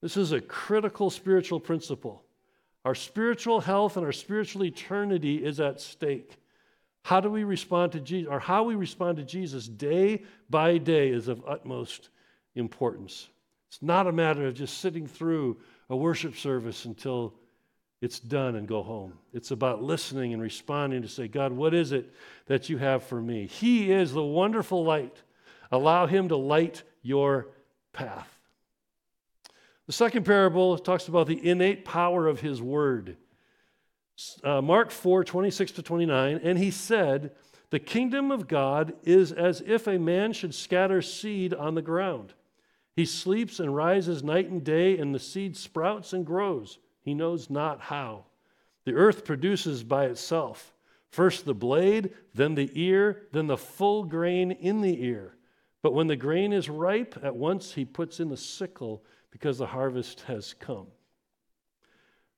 This 0.01 0.17
is 0.17 0.33
a 0.33 0.41
critical 0.41 1.09
spiritual 1.09 1.61
principle. 1.61 2.23
Our 2.83 2.95
spiritual 2.95 3.61
health 3.61 3.95
and 3.95 4.05
our 4.05 4.11
spiritual 4.11 4.65
eternity 4.65 5.43
is 5.43 5.61
at 5.61 5.79
stake. 5.79 6.37
How 7.03 7.21
do 7.21 7.29
we 7.29 7.45
respond 7.45 7.93
to 7.93 8.01
Jesus, 8.01 8.29
or 8.29 8.39
how 8.39 8.63
we 8.63 8.75
respond 8.75 9.17
to 9.17 9.23
Jesus 9.23 9.67
day 9.67 10.23
by 10.49 10.77
day 10.77 11.07
is 11.07 11.29
of 11.29 11.41
utmost 11.47 12.09
importance. 12.55 13.29
It's 13.69 13.81
not 13.81 14.07
a 14.07 14.11
matter 14.11 14.45
of 14.45 14.55
just 14.55 14.79
sitting 14.79 15.07
through 15.07 15.57
a 15.89 15.95
worship 15.95 16.35
service 16.35 16.83
until 16.83 17.33
it's 18.01 18.19
done 18.19 18.55
and 18.55 18.67
go 18.67 18.81
home. 18.81 19.13
It's 19.33 19.51
about 19.51 19.83
listening 19.83 20.33
and 20.33 20.41
responding 20.41 21.01
to 21.01 21.07
say, 21.07 21.27
God, 21.27 21.51
what 21.51 21.73
is 21.73 21.91
it 21.91 22.13
that 22.45 22.69
you 22.69 22.77
have 22.77 23.03
for 23.03 23.21
me? 23.21 23.47
He 23.47 23.91
is 23.91 24.13
the 24.13 24.23
wonderful 24.23 24.83
light 24.83 25.21
Allow 25.71 26.07
Him 26.07 26.29
to 26.29 26.35
light 26.35 26.83
your 27.01 27.49
path. 27.93 28.39
The 29.85 29.93
second 29.93 30.23
parable 30.23 30.77
talks 30.77 31.07
about 31.07 31.27
the 31.27 31.47
innate 31.47 31.85
power 31.85 32.27
of 32.27 32.41
his 32.41 32.61
word. 32.61 33.17
Uh, 34.43 34.61
Mark 34.61 34.91
4 34.91 35.23
26 35.23 35.71
to 35.73 35.81
29, 35.81 36.41
and 36.43 36.57
he 36.57 36.69
said, 36.69 37.31
The 37.69 37.79
kingdom 37.79 38.31
of 38.31 38.47
God 38.47 38.93
is 39.03 39.31
as 39.31 39.61
if 39.61 39.87
a 39.87 39.97
man 39.97 40.33
should 40.33 40.53
scatter 40.53 41.01
seed 41.01 41.53
on 41.53 41.75
the 41.75 41.81
ground. 41.81 42.33
He 42.95 43.05
sleeps 43.05 43.59
and 43.59 43.75
rises 43.75 44.23
night 44.23 44.49
and 44.49 44.63
day, 44.63 44.97
and 44.97 45.15
the 45.15 45.19
seed 45.19 45.55
sprouts 45.55 46.13
and 46.13 46.25
grows. 46.25 46.79
He 47.01 47.13
knows 47.13 47.49
not 47.49 47.81
how. 47.81 48.25
The 48.85 48.93
earth 48.93 49.25
produces 49.25 49.83
by 49.83 50.05
itself 50.05 50.73
first 51.11 51.45
the 51.45 51.53
blade, 51.53 52.13
then 52.33 52.55
the 52.55 52.69
ear, 52.73 53.23
then 53.31 53.47
the 53.47 53.57
full 53.57 54.03
grain 54.03 54.51
in 54.51 54.81
the 54.81 55.03
ear. 55.03 55.35
But 55.81 55.93
when 55.93 56.07
the 56.07 56.15
grain 56.15 56.53
is 56.53 56.69
ripe, 56.69 57.17
at 57.23 57.35
once 57.35 57.73
he 57.73 57.85
puts 57.85 58.19
in 58.19 58.29
the 58.29 58.37
sickle 58.37 59.03
because 59.31 59.57
the 59.57 59.65
harvest 59.65 60.21
has 60.21 60.53
come. 60.53 60.87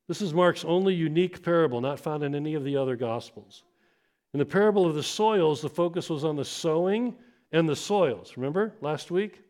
This 0.08 0.22
is 0.22 0.34
Mark's 0.34 0.66
only 0.66 0.94
unique 0.94 1.42
parable, 1.44 1.82
not 1.82 2.00
found 2.00 2.24
in 2.24 2.36
any 2.36 2.54
of 2.54 2.64
the 2.64 2.78
other 2.78 2.96
Gospels. 2.96 3.64
In 4.34 4.40
the 4.40 4.46
parable 4.46 4.86
of 4.86 4.96
the 4.96 5.04
soils, 5.04 5.62
the 5.62 5.70
focus 5.70 6.10
was 6.10 6.24
on 6.24 6.36
the 6.36 6.46
sowing 6.46 7.16
and 7.52 7.68
the 7.68 7.76
soils. 7.76 8.38
Remember 8.38 8.74
last 8.82 9.12
week? 9.12 9.42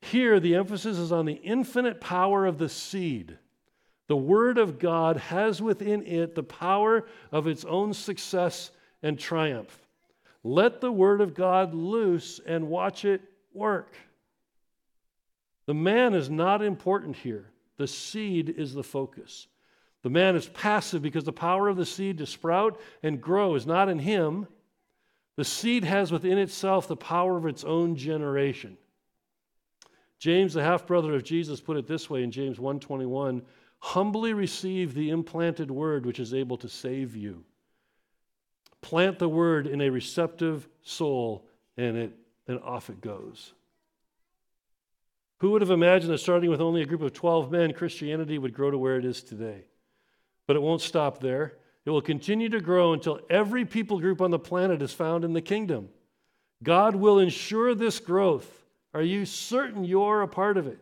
Here, 0.00 0.40
the 0.40 0.54
emphasis 0.54 0.96
is 0.96 1.10
on 1.10 1.26
the 1.26 1.34
infinite 1.34 2.00
power 2.00 2.46
of 2.46 2.58
the 2.58 2.68
seed. 2.68 3.36
The 4.08 4.16
Word 4.16 4.58
of 4.58 4.78
God 4.78 5.18
has 5.18 5.62
within 5.62 6.04
it 6.06 6.34
the 6.34 6.42
power 6.42 7.06
of 7.30 7.46
its 7.46 7.64
own 7.64 7.92
success 7.94 8.70
and 9.02 9.18
triumph. 9.18 9.86
Let 10.42 10.80
the 10.80 10.92
Word 10.92 11.20
of 11.20 11.34
God 11.34 11.74
loose 11.74 12.40
and 12.44 12.68
watch 12.68 13.04
it 13.04 13.22
work. 13.52 13.94
The 15.66 15.74
man 15.74 16.14
is 16.14 16.30
not 16.30 16.62
important 16.62 17.16
here, 17.16 17.50
the 17.76 17.86
seed 17.86 18.48
is 18.48 18.72
the 18.72 18.82
focus. 18.82 19.46
The 20.02 20.10
man 20.10 20.36
is 20.36 20.48
passive 20.48 21.02
because 21.02 21.24
the 21.24 21.32
power 21.32 21.68
of 21.68 21.76
the 21.76 21.84
seed 21.84 22.18
to 22.18 22.26
sprout 22.26 22.80
and 23.02 23.20
grow 23.20 23.56
is 23.56 23.66
not 23.66 23.88
in 23.88 23.98
him. 23.98 24.46
The 25.36 25.44
seed 25.44 25.84
has 25.84 26.12
within 26.12 26.38
itself 26.38 26.88
the 26.88 26.96
power 26.96 27.36
of 27.36 27.46
its 27.46 27.64
own 27.64 27.96
generation. 27.96 28.78
James, 30.18 30.54
the 30.54 30.62
half 30.62 30.86
brother 30.86 31.14
of 31.14 31.24
Jesus, 31.24 31.60
put 31.60 31.76
it 31.76 31.86
this 31.86 32.08
way 32.08 32.22
in 32.22 32.30
James 32.30 32.58
1:21, 32.58 33.42
humbly 33.80 34.32
receive 34.32 34.94
the 34.94 35.10
implanted 35.10 35.70
word 35.70 36.04
which 36.04 36.20
is 36.20 36.34
able 36.34 36.56
to 36.58 36.68
save 36.68 37.16
you. 37.16 37.44
Plant 38.80 39.18
the 39.18 39.28
word 39.28 39.66
in 39.66 39.80
a 39.80 39.90
receptive 39.90 40.68
soul 40.82 41.46
and 41.76 41.96
it 41.96 42.12
and 42.48 42.58
off 42.60 42.88
it 42.90 43.00
goes. 43.00 43.52
Who 45.38 45.50
would 45.50 45.62
have 45.62 45.70
imagined 45.70 46.12
that 46.12 46.18
starting 46.18 46.50
with 46.50 46.60
only 46.60 46.82
a 46.82 46.86
group 46.86 47.02
of 47.02 47.12
12 47.12 47.52
men, 47.52 47.72
Christianity 47.72 48.38
would 48.38 48.54
grow 48.54 48.70
to 48.70 48.78
where 48.78 48.98
it 48.98 49.04
is 49.04 49.22
today? 49.22 49.64
But 50.46 50.56
it 50.56 50.62
won't 50.62 50.80
stop 50.80 51.20
there. 51.20 51.58
It 51.84 51.90
will 51.90 52.02
continue 52.02 52.48
to 52.48 52.60
grow 52.60 52.92
until 52.92 53.20
every 53.30 53.64
people 53.64 54.00
group 54.00 54.20
on 54.20 54.30
the 54.30 54.38
planet 54.38 54.82
is 54.82 54.92
found 54.92 55.24
in 55.24 55.32
the 55.32 55.42
kingdom. 55.42 55.90
God 56.62 56.96
will 56.96 57.18
ensure 57.18 57.74
this 57.74 58.00
growth. 58.00 58.50
Are 58.94 59.02
you 59.02 59.24
certain 59.26 59.84
you're 59.84 60.22
a 60.22 60.28
part 60.28 60.56
of 60.56 60.66
it? 60.66 60.78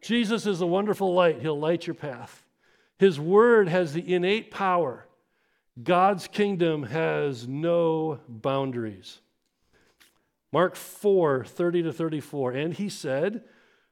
Jesus 0.00 0.46
is 0.46 0.60
a 0.60 0.66
wonderful 0.66 1.12
light. 1.14 1.40
He'll 1.40 1.58
light 1.58 1.86
your 1.86 1.94
path. 1.94 2.44
His 2.98 3.18
word 3.18 3.68
has 3.68 3.92
the 3.92 4.14
innate 4.14 4.50
power. 4.50 5.06
God's 5.82 6.26
kingdom 6.26 6.84
has 6.84 7.46
no 7.46 8.18
boundaries. 8.28 9.20
Mark 10.52 10.74
4 10.74 11.44
30 11.44 11.82
to 11.84 11.92
34. 11.92 12.52
And 12.52 12.74
he 12.74 12.88
said, 12.88 13.44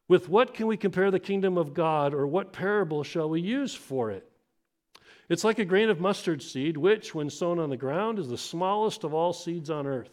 With 0.09 0.29
what 0.29 0.55
can 0.55 0.67
we 0.67 0.77
compare 0.77 1.11
the 1.11 1.21
kingdom 1.21 1.59
of 1.59 1.75
God, 1.75 2.15
or 2.15 2.27
what 2.27 2.53
parable 2.53 3.05
shall 3.05 3.29
we 3.29 3.41
use 3.41 3.75
for 3.75 4.11
it? 4.11 4.29
It's 5.29 5.45
like 5.45 5.59
a 5.59 5.65
grain 5.65 5.91
of 5.91 6.01
mustard 6.01 6.43
seed, 6.43 6.77
which, 6.77 7.15
when 7.15 7.31
sown 7.31 7.59
on 7.59 7.71
the 7.71 7.77
ground, 7.77 8.19
is 8.19 8.29
the 8.29 8.39
smallest 8.39 9.05
of 9.05 9.13
all 9.13 9.33
seeds 9.33 9.71
on 9.71 9.87
earth. 9.87 10.11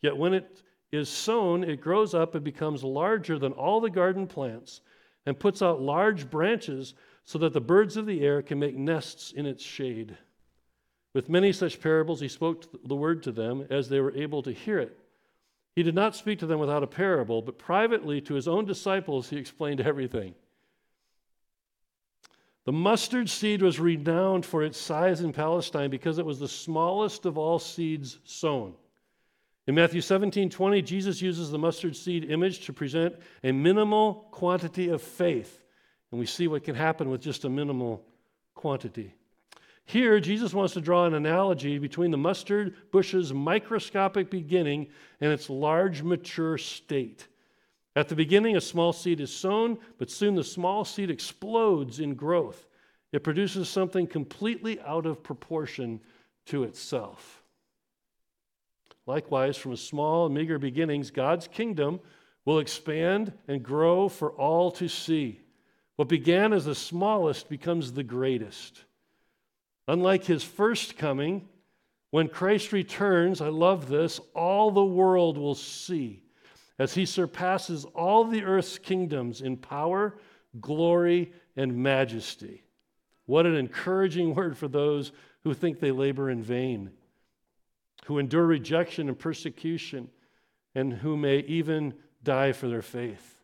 Yet 0.00 0.16
when 0.16 0.34
it 0.34 0.62
is 0.92 1.08
sown, 1.08 1.64
it 1.64 1.80
grows 1.80 2.14
up 2.14 2.34
and 2.34 2.44
becomes 2.44 2.84
larger 2.84 3.38
than 3.38 3.52
all 3.52 3.80
the 3.80 3.90
garden 3.90 4.26
plants 4.26 4.82
and 5.24 5.40
puts 5.40 5.62
out 5.62 5.80
large 5.80 6.30
branches 6.30 6.94
so 7.24 7.38
that 7.38 7.54
the 7.54 7.60
birds 7.60 7.96
of 7.96 8.06
the 8.06 8.20
air 8.20 8.42
can 8.42 8.58
make 8.58 8.76
nests 8.76 9.32
in 9.32 9.46
its 9.46 9.64
shade. 9.64 10.16
With 11.14 11.30
many 11.30 11.52
such 11.52 11.80
parables, 11.80 12.20
he 12.20 12.28
spoke 12.28 12.66
the 12.86 12.94
word 12.94 13.22
to 13.22 13.32
them 13.32 13.66
as 13.70 13.88
they 13.88 14.00
were 14.00 14.14
able 14.14 14.42
to 14.42 14.52
hear 14.52 14.78
it. 14.78 14.98
He 15.74 15.82
did 15.82 15.94
not 15.94 16.14
speak 16.14 16.38
to 16.40 16.46
them 16.46 16.58
without 16.58 16.82
a 16.82 16.86
parable, 16.86 17.40
but 17.40 17.58
privately 17.58 18.20
to 18.22 18.34
his 18.34 18.46
own 18.46 18.66
disciples, 18.66 19.30
he 19.30 19.38
explained 19.38 19.80
everything. 19.86 20.34
The 22.64 22.72
mustard 22.72 23.28
seed 23.28 23.62
was 23.62 23.80
renowned 23.80 24.46
for 24.46 24.62
its 24.62 24.78
size 24.78 25.20
in 25.20 25.32
Palestine 25.32 25.90
because 25.90 26.18
it 26.18 26.26
was 26.26 26.38
the 26.38 26.48
smallest 26.48 27.26
of 27.26 27.36
all 27.36 27.58
seeds 27.58 28.18
sown. 28.24 28.74
In 29.66 29.76
Matthew 29.76 30.00
17 30.00 30.50
20, 30.50 30.82
Jesus 30.82 31.22
uses 31.22 31.50
the 31.50 31.58
mustard 31.58 31.94
seed 31.94 32.30
image 32.30 32.66
to 32.66 32.72
present 32.72 33.14
a 33.44 33.52
minimal 33.52 34.26
quantity 34.32 34.88
of 34.88 35.00
faith. 35.00 35.62
And 36.10 36.18
we 36.18 36.26
see 36.26 36.48
what 36.48 36.64
can 36.64 36.74
happen 36.74 37.10
with 37.10 37.20
just 37.20 37.44
a 37.44 37.48
minimal 37.48 38.04
quantity. 38.54 39.14
Here, 39.84 40.20
Jesus 40.20 40.54
wants 40.54 40.74
to 40.74 40.80
draw 40.80 41.06
an 41.06 41.14
analogy 41.14 41.78
between 41.78 42.10
the 42.10 42.18
mustard 42.18 42.74
bush's 42.92 43.32
microscopic 43.32 44.30
beginning 44.30 44.88
and 45.20 45.32
its 45.32 45.50
large, 45.50 46.02
mature 46.02 46.58
state. 46.58 47.28
At 47.94 48.08
the 48.08 48.16
beginning, 48.16 48.56
a 48.56 48.60
small 48.60 48.92
seed 48.92 49.20
is 49.20 49.34
sown, 49.34 49.78
but 49.98 50.10
soon 50.10 50.34
the 50.34 50.44
small 50.44 50.84
seed 50.84 51.10
explodes 51.10 52.00
in 52.00 52.14
growth. 52.14 52.66
It 53.12 53.24
produces 53.24 53.68
something 53.68 54.06
completely 54.06 54.80
out 54.80 55.04
of 55.04 55.22
proportion 55.22 56.00
to 56.46 56.64
itself. 56.64 57.41
Likewise, 59.06 59.56
from 59.56 59.76
small 59.76 60.28
meager 60.28 60.58
beginnings, 60.58 61.10
God's 61.10 61.48
kingdom 61.48 62.00
will 62.44 62.58
expand 62.58 63.32
and 63.48 63.62
grow 63.62 64.08
for 64.08 64.30
all 64.32 64.70
to 64.72 64.88
see. 64.88 65.40
What 65.96 66.08
began 66.08 66.52
as 66.52 66.64
the 66.64 66.74
smallest 66.74 67.48
becomes 67.48 67.92
the 67.92 68.02
greatest. 68.02 68.84
Unlike 69.88 70.24
his 70.24 70.44
first 70.44 70.96
coming, 70.96 71.48
when 72.10 72.28
Christ 72.28 72.72
returns, 72.72 73.40
I 73.40 73.48
love 73.48 73.88
this, 73.88 74.20
all 74.34 74.70
the 74.70 74.84
world 74.84 75.38
will 75.38 75.54
see 75.54 76.22
as 76.78 76.94
he 76.94 77.06
surpasses 77.06 77.84
all 77.94 78.24
the 78.24 78.44
earth's 78.44 78.78
kingdoms 78.78 79.40
in 79.40 79.56
power, 79.56 80.18
glory, 80.60 81.32
and 81.56 81.76
majesty. 81.76 82.62
What 83.26 83.46
an 83.46 83.56
encouraging 83.56 84.34
word 84.36 84.56
for 84.56 84.68
those 84.68 85.12
who 85.44 85.54
think 85.54 85.80
they 85.80 85.90
labor 85.90 86.30
in 86.30 86.42
vain 86.42 86.90
who 88.12 88.18
endure 88.18 88.44
rejection 88.44 89.08
and 89.08 89.18
persecution, 89.18 90.06
and 90.74 90.92
who 90.92 91.16
may 91.16 91.38
even 91.38 91.94
die 92.22 92.52
for 92.52 92.68
their 92.68 92.82
faith. 92.82 93.38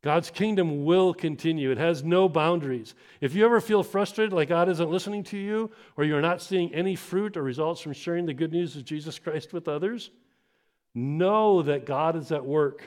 God's 0.00 0.30
kingdom 0.30 0.86
will 0.86 1.12
continue. 1.12 1.70
It 1.70 1.76
has 1.76 2.02
no 2.02 2.26
boundaries. 2.26 2.94
If 3.20 3.34
you 3.34 3.44
ever 3.44 3.60
feel 3.60 3.82
frustrated, 3.82 4.32
like 4.32 4.48
God 4.48 4.70
isn't 4.70 4.90
listening 4.90 5.24
to 5.24 5.36
you, 5.36 5.70
or 5.98 6.04
you're 6.04 6.22
not 6.22 6.40
seeing 6.40 6.72
any 6.72 6.96
fruit 6.96 7.36
or 7.36 7.42
results 7.42 7.82
from 7.82 7.92
sharing 7.92 8.24
the 8.24 8.32
good 8.32 8.50
news 8.50 8.76
of 8.76 8.86
Jesus 8.86 9.18
Christ 9.18 9.52
with 9.52 9.68
others, 9.68 10.10
know 10.94 11.60
that 11.60 11.84
God 11.84 12.16
is 12.16 12.32
at 12.32 12.46
work. 12.46 12.82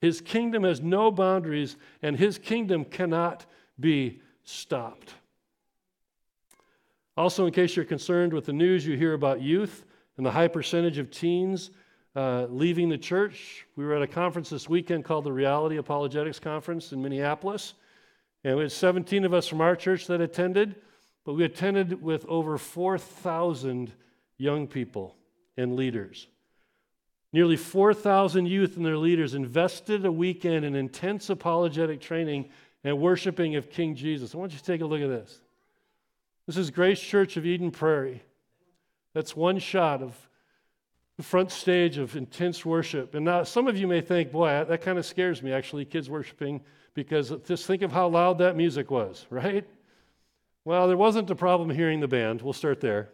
His 0.00 0.20
kingdom 0.20 0.62
has 0.62 0.80
no 0.80 1.10
boundaries, 1.10 1.76
and 2.00 2.16
his 2.16 2.38
kingdom 2.38 2.84
cannot 2.84 3.44
be 3.80 4.20
stopped. 4.44 5.14
Also, 7.16 7.44
in 7.46 7.52
case 7.52 7.74
you're 7.74 7.84
concerned 7.84 8.32
with 8.32 8.44
the 8.44 8.52
news 8.52 8.86
you 8.86 8.96
hear 8.96 9.14
about 9.14 9.42
youth, 9.42 9.84
and 10.18 10.26
the 10.26 10.30
high 10.30 10.48
percentage 10.48 10.98
of 10.98 11.10
teens 11.10 11.70
uh, 12.14 12.46
leaving 12.50 12.88
the 12.88 12.98
church. 12.98 13.64
We 13.76 13.86
were 13.86 13.94
at 13.94 14.02
a 14.02 14.06
conference 14.06 14.50
this 14.50 14.68
weekend 14.68 15.04
called 15.04 15.24
the 15.24 15.32
Reality 15.32 15.76
Apologetics 15.76 16.40
Conference 16.40 16.92
in 16.92 17.00
Minneapolis. 17.00 17.74
And 18.44 18.56
we 18.56 18.64
had 18.64 18.72
17 18.72 19.24
of 19.24 19.32
us 19.32 19.46
from 19.46 19.60
our 19.60 19.76
church 19.76 20.06
that 20.08 20.20
attended, 20.20 20.74
but 21.24 21.34
we 21.34 21.44
attended 21.44 22.02
with 22.02 22.26
over 22.26 22.58
4,000 22.58 23.92
young 24.36 24.66
people 24.66 25.14
and 25.56 25.76
leaders. 25.76 26.26
Nearly 27.32 27.56
4,000 27.56 28.46
youth 28.46 28.76
and 28.76 28.84
their 28.84 28.96
leaders 28.96 29.34
invested 29.34 30.04
a 30.04 30.12
weekend 30.12 30.64
in 30.64 30.74
intense 30.74 31.30
apologetic 31.30 32.00
training 32.00 32.48
and 32.82 32.98
worshiping 32.98 33.54
of 33.54 33.70
King 33.70 33.94
Jesus. 33.94 34.34
I 34.34 34.38
want 34.38 34.52
you 34.52 34.58
to 34.58 34.64
take 34.64 34.80
a 34.80 34.86
look 34.86 35.02
at 35.02 35.08
this. 35.08 35.40
This 36.46 36.56
is 36.56 36.70
Grace 36.70 37.00
Church 37.00 37.36
of 37.36 37.46
Eden 37.46 37.70
Prairie. 37.70 38.22
That's 39.18 39.34
one 39.34 39.58
shot 39.58 40.00
of 40.00 40.16
the 41.16 41.24
front 41.24 41.50
stage 41.50 41.98
of 41.98 42.14
intense 42.14 42.64
worship. 42.64 43.16
And 43.16 43.24
now 43.24 43.42
some 43.42 43.66
of 43.66 43.76
you 43.76 43.88
may 43.88 44.00
think, 44.00 44.30
boy, 44.30 44.46
that 44.46 44.80
kind 44.80 44.96
of 44.96 45.04
scares 45.04 45.42
me, 45.42 45.50
actually, 45.50 45.86
kids 45.86 46.08
worshiping, 46.08 46.60
because 46.94 47.32
just 47.44 47.66
think 47.66 47.82
of 47.82 47.90
how 47.90 48.06
loud 48.06 48.38
that 48.38 48.54
music 48.54 48.92
was, 48.92 49.26
right? 49.30 49.68
Well, 50.64 50.86
there 50.86 50.96
wasn't 50.96 51.28
a 51.30 51.34
problem 51.34 51.68
hearing 51.68 51.98
the 51.98 52.06
band. 52.06 52.42
We'll 52.42 52.52
start 52.52 52.80
there. 52.80 53.08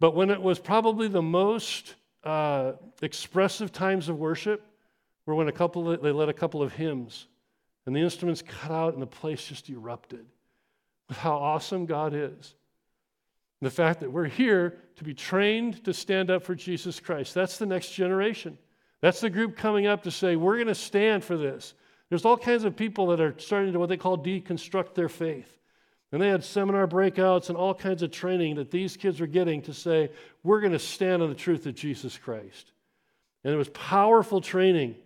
But 0.00 0.14
when 0.14 0.28
it 0.28 0.42
was 0.42 0.58
probably 0.58 1.08
the 1.08 1.22
most 1.22 1.94
uh, 2.22 2.72
expressive 3.00 3.72
times 3.72 4.10
of 4.10 4.18
worship 4.18 4.66
were 5.24 5.34
when 5.34 5.48
a 5.48 5.52
couple 5.52 5.90
of, 5.92 6.02
they 6.02 6.12
led 6.12 6.28
a 6.28 6.34
couple 6.34 6.62
of 6.62 6.74
hymns 6.74 7.26
and 7.86 7.96
the 7.96 8.00
instruments 8.00 8.42
cut 8.42 8.70
out 8.70 8.92
and 8.92 9.00
the 9.00 9.06
place 9.06 9.46
just 9.46 9.70
erupted 9.70 10.26
with 11.08 11.16
how 11.16 11.36
awesome 11.36 11.86
God 11.86 12.12
is. 12.12 12.54
The 13.62 13.70
fact 13.70 14.00
that 14.00 14.12
we're 14.12 14.26
here 14.26 14.78
to 14.96 15.04
be 15.04 15.14
trained 15.14 15.84
to 15.84 15.94
stand 15.94 16.30
up 16.30 16.42
for 16.42 16.54
Jesus 16.54 17.00
Christ. 17.00 17.34
That's 17.34 17.58
the 17.58 17.66
next 17.66 17.92
generation. 17.92 18.58
That's 19.00 19.20
the 19.20 19.30
group 19.30 19.56
coming 19.56 19.86
up 19.86 20.02
to 20.02 20.10
say, 20.10 20.36
we're 20.36 20.56
going 20.56 20.66
to 20.66 20.74
stand 20.74 21.24
for 21.24 21.36
this. 21.36 21.74
There's 22.08 22.24
all 22.24 22.36
kinds 22.36 22.64
of 22.64 22.76
people 22.76 23.08
that 23.08 23.20
are 23.20 23.34
starting 23.38 23.72
to 23.72 23.78
what 23.78 23.88
they 23.88 23.96
call 23.96 24.18
deconstruct 24.18 24.94
their 24.94 25.08
faith. 25.08 25.52
And 26.12 26.22
they 26.22 26.28
had 26.28 26.44
seminar 26.44 26.86
breakouts 26.86 27.48
and 27.48 27.58
all 27.58 27.74
kinds 27.74 28.02
of 28.02 28.10
training 28.10 28.56
that 28.56 28.70
these 28.70 28.96
kids 28.96 29.20
were 29.20 29.26
getting 29.26 29.62
to 29.62 29.74
say, 29.74 30.10
we're 30.42 30.60
going 30.60 30.72
to 30.72 30.78
stand 30.78 31.22
on 31.22 31.28
the 31.28 31.34
truth 31.34 31.66
of 31.66 31.74
Jesus 31.74 32.16
Christ. 32.16 32.72
And 33.42 33.52
it 33.52 33.56
was 33.56 33.68
powerful 33.70 34.40
training. 34.40 34.96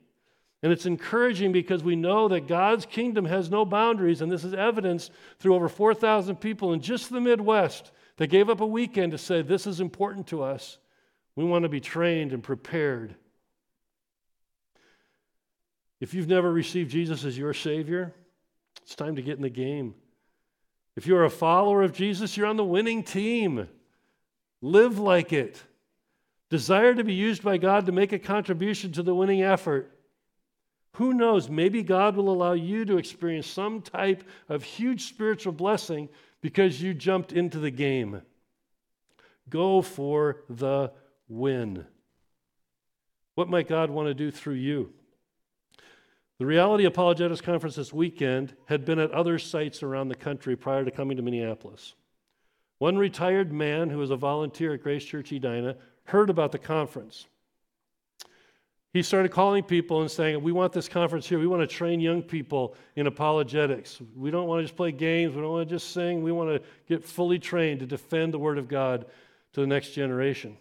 And 0.62 0.72
it's 0.72 0.86
encouraging 0.86 1.52
because 1.52 1.82
we 1.82 1.96
know 1.96 2.28
that 2.28 2.46
God's 2.46 2.84
kingdom 2.84 3.24
has 3.24 3.50
no 3.50 3.64
boundaries, 3.64 4.20
and 4.20 4.30
this 4.30 4.44
is 4.44 4.52
evidenced 4.52 5.10
through 5.38 5.54
over 5.54 5.70
4,000 5.70 6.36
people 6.36 6.74
in 6.74 6.80
just 6.80 7.10
the 7.10 7.20
Midwest 7.20 7.92
that 8.20 8.26
gave 8.26 8.50
up 8.50 8.60
a 8.60 8.66
weekend 8.66 9.12
to 9.12 9.18
say, 9.18 9.40
This 9.40 9.66
is 9.66 9.80
important 9.80 10.26
to 10.26 10.42
us. 10.42 10.76
We 11.36 11.44
want 11.44 11.62
to 11.62 11.70
be 11.70 11.80
trained 11.80 12.34
and 12.34 12.42
prepared. 12.42 13.14
If 16.00 16.12
you've 16.12 16.28
never 16.28 16.52
received 16.52 16.90
Jesus 16.90 17.24
as 17.24 17.38
your 17.38 17.54
Savior, 17.54 18.12
it's 18.82 18.94
time 18.94 19.16
to 19.16 19.22
get 19.22 19.36
in 19.36 19.42
the 19.42 19.48
game. 19.48 19.94
If 20.96 21.06
you're 21.06 21.24
a 21.24 21.30
follower 21.30 21.82
of 21.82 21.94
Jesus, 21.94 22.36
you're 22.36 22.46
on 22.46 22.58
the 22.58 22.64
winning 22.64 23.04
team. 23.04 23.66
Live 24.60 24.98
like 24.98 25.32
it. 25.32 25.62
Desire 26.50 26.94
to 26.94 27.04
be 27.04 27.14
used 27.14 27.42
by 27.42 27.56
God 27.56 27.86
to 27.86 27.92
make 27.92 28.12
a 28.12 28.18
contribution 28.18 28.92
to 28.92 29.02
the 29.02 29.14
winning 29.14 29.42
effort. 29.42 29.98
Who 30.94 31.14
knows? 31.14 31.48
Maybe 31.48 31.82
God 31.82 32.16
will 32.16 32.30
allow 32.30 32.52
you 32.52 32.84
to 32.84 32.98
experience 32.98 33.46
some 33.46 33.80
type 33.80 34.24
of 34.48 34.64
huge 34.64 35.08
spiritual 35.08 35.52
blessing 35.52 36.08
because 36.40 36.82
you 36.82 36.94
jumped 36.94 37.32
into 37.32 37.58
the 37.58 37.70
game. 37.70 38.22
Go 39.48 39.82
for 39.82 40.42
the 40.48 40.92
win. 41.28 41.86
What 43.34 43.48
might 43.48 43.68
God 43.68 43.90
want 43.90 44.08
to 44.08 44.14
do 44.14 44.30
through 44.30 44.54
you? 44.54 44.92
The 46.38 46.46
Reality 46.46 46.86
Apologetics 46.86 47.42
Conference 47.42 47.76
this 47.76 47.92
weekend 47.92 48.56
had 48.64 48.84
been 48.84 48.98
at 48.98 49.10
other 49.12 49.38
sites 49.38 49.82
around 49.82 50.08
the 50.08 50.14
country 50.14 50.56
prior 50.56 50.84
to 50.84 50.90
coming 50.90 51.16
to 51.18 51.22
Minneapolis. 51.22 51.94
One 52.78 52.96
retired 52.96 53.52
man 53.52 53.90
who 53.90 53.98
was 53.98 54.10
a 54.10 54.16
volunteer 54.16 54.72
at 54.72 54.82
Grace 54.82 55.04
Church 55.04 55.32
Edina 55.32 55.76
heard 56.04 56.30
about 56.30 56.50
the 56.50 56.58
conference. 56.58 57.26
He 58.92 59.02
started 59.02 59.30
calling 59.30 59.62
people 59.62 60.00
and 60.00 60.10
saying, 60.10 60.42
We 60.42 60.52
want 60.52 60.72
this 60.72 60.88
conference 60.88 61.28
here. 61.28 61.38
We 61.38 61.46
want 61.46 61.62
to 61.62 61.66
train 61.66 62.00
young 62.00 62.22
people 62.22 62.74
in 62.96 63.06
apologetics. 63.06 64.00
We 64.16 64.30
don't 64.30 64.48
want 64.48 64.60
to 64.60 64.64
just 64.64 64.76
play 64.76 64.90
games. 64.90 65.34
We 65.34 65.42
don't 65.42 65.52
want 65.52 65.68
to 65.68 65.74
just 65.74 65.92
sing. 65.92 66.22
We 66.22 66.32
want 66.32 66.50
to 66.50 66.68
get 66.88 67.04
fully 67.04 67.38
trained 67.38 67.80
to 67.80 67.86
defend 67.86 68.34
the 68.34 68.38
Word 68.38 68.58
of 68.58 68.68
God 68.68 69.06
to 69.52 69.60
the 69.60 69.66
next 69.66 69.90
generation. 69.90 70.56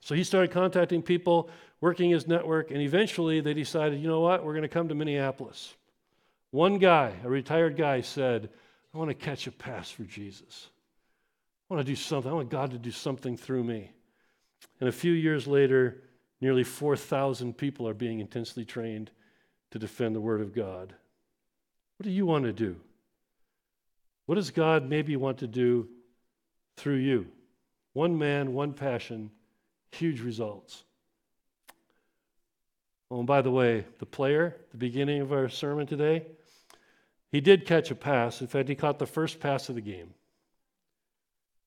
So 0.00 0.14
he 0.14 0.24
started 0.24 0.50
contacting 0.50 1.02
people 1.02 1.50
working 1.80 2.10
his 2.10 2.26
network, 2.26 2.70
and 2.70 2.80
eventually 2.80 3.40
they 3.40 3.54
decided, 3.54 4.00
you 4.00 4.08
know 4.08 4.20
what, 4.20 4.44
we're 4.44 4.52
going 4.52 4.62
to 4.62 4.68
come 4.68 4.88
to 4.88 4.94
Minneapolis. 4.94 5.74
One 6.50 6.78
guy, 6.78 7.12
a 7.24 7.28
retired 7.28 7.76
guy, 7.76 8.00
said, 8.00 8.50
I 8.92 8.98
want 8.98 9.10
to 9.10 9.14
catch 9.14 9.46
a 9.46 9.52
pass 9.52 9.90
for 9.90 10.04
Jesus. 10.04 10.68
I 11.70 11.74
want 11.74 11.86
to 11.86 11.92
do 11.92 11.96
something. 11.96 12.30
I 12.30 12.34
want 12.34 12.50
God 12.50 12.70
to 12.70 12.78
do 12.78 12.90
something 12.90 13.36
through 13.36 13.64
me. 13.64 13.92
And 14.80 14.88
a 14.88 14.92
few 14.92 15.12
years 15.12 15.46
later, 15.46 16.02
nearly 16.40 16.64
4,000 16.64 17.56
people 17.56 17.88
are 17.88 17.94
being 17.94 18.20
intensely 18.20 18.64
trained 18.64 19.10
to 19.70 19.78
defend 19.78 20.14
the 20.14 20.20
Word 20.20 20.40
of 20.40 20.54
God. 20.54 20.94
What 21.96 22.04
do 22.04 22.10
you 22.10 22.26
want 22.26 22.44
to 22.44 22.52
do? 22.52 22.76
What 24.26 24.36
does 24.36 24.50
God 24.50 24.88
maybe 24.88 25.16
want 25.16 25.38
to 25.38 25.46
do 25.46 25.88
through 26.76 26.96
you? 26.96 27.26
One 27.92 28.18
man, 28.18 28.52
one 28.52 28.72
passion, 28.72 29.30
huge 29.90 30.20
results. 30.20 30.84
Oh, 33.10 33.18
and 33.18 33.26
by 33.26 33.42
the 33.42 33.50
way, 33.50 33.86
the 33.98 34.06
player, 34.06 34.56
the 34.70 34.76
beginning 34.76 35.22
of 35.22 35.32
our 35.32 35.48
sermon 35.48 35.86
today, 35.86 36.26
he 37.32 37.40
did 37.40 37.66
catch 37.66 37.90
a 37.90 37.94
pass. 37.94 38.40
In 38.40 38.46
fact, 38.46 38.68
he 38.68 38.74
caught 38.74 38.98
the 38.98 39.06
first 39.06 39.40
pass 39.40 39.68
of 39.68 39.74
the 39.74 39.80
game. 39.80 40.14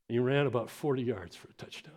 He 0.07 0.19
ran 0.19 0.45
about 0.45 0.69
40 0.69 1.01
yards 1.01 1.35
for 1.35 1.49
a 1.49 1.53
touchdown. 1.53 1.93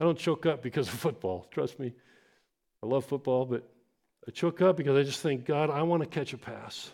I 0.00 0.04
don't 0.04 0.18
choke 0.18 0.46
up 0.46 0.62
because 0.62 0.88
of 0.88 0.94
football. 1.00 1.46
Trust 1.50 1.78
me. 1.78 1.92
I 2.82 2.86
love 2.86 3.04
football, 3.04 3.44
but 3.44 3.68
I 4.26 4.30
choke 4.30 4.62
up 4.62 4.76
because 4.76 4.96
I 4.96 5.02
just 5.02 5.20
think, 5.20 5.44
God, 5.44 5.70
I 5.70 5.82
want 5.82 6.02
to 6.02 6.08
catch 6.08 6.32
a 6.32 6.38
pass. 6.38 6.90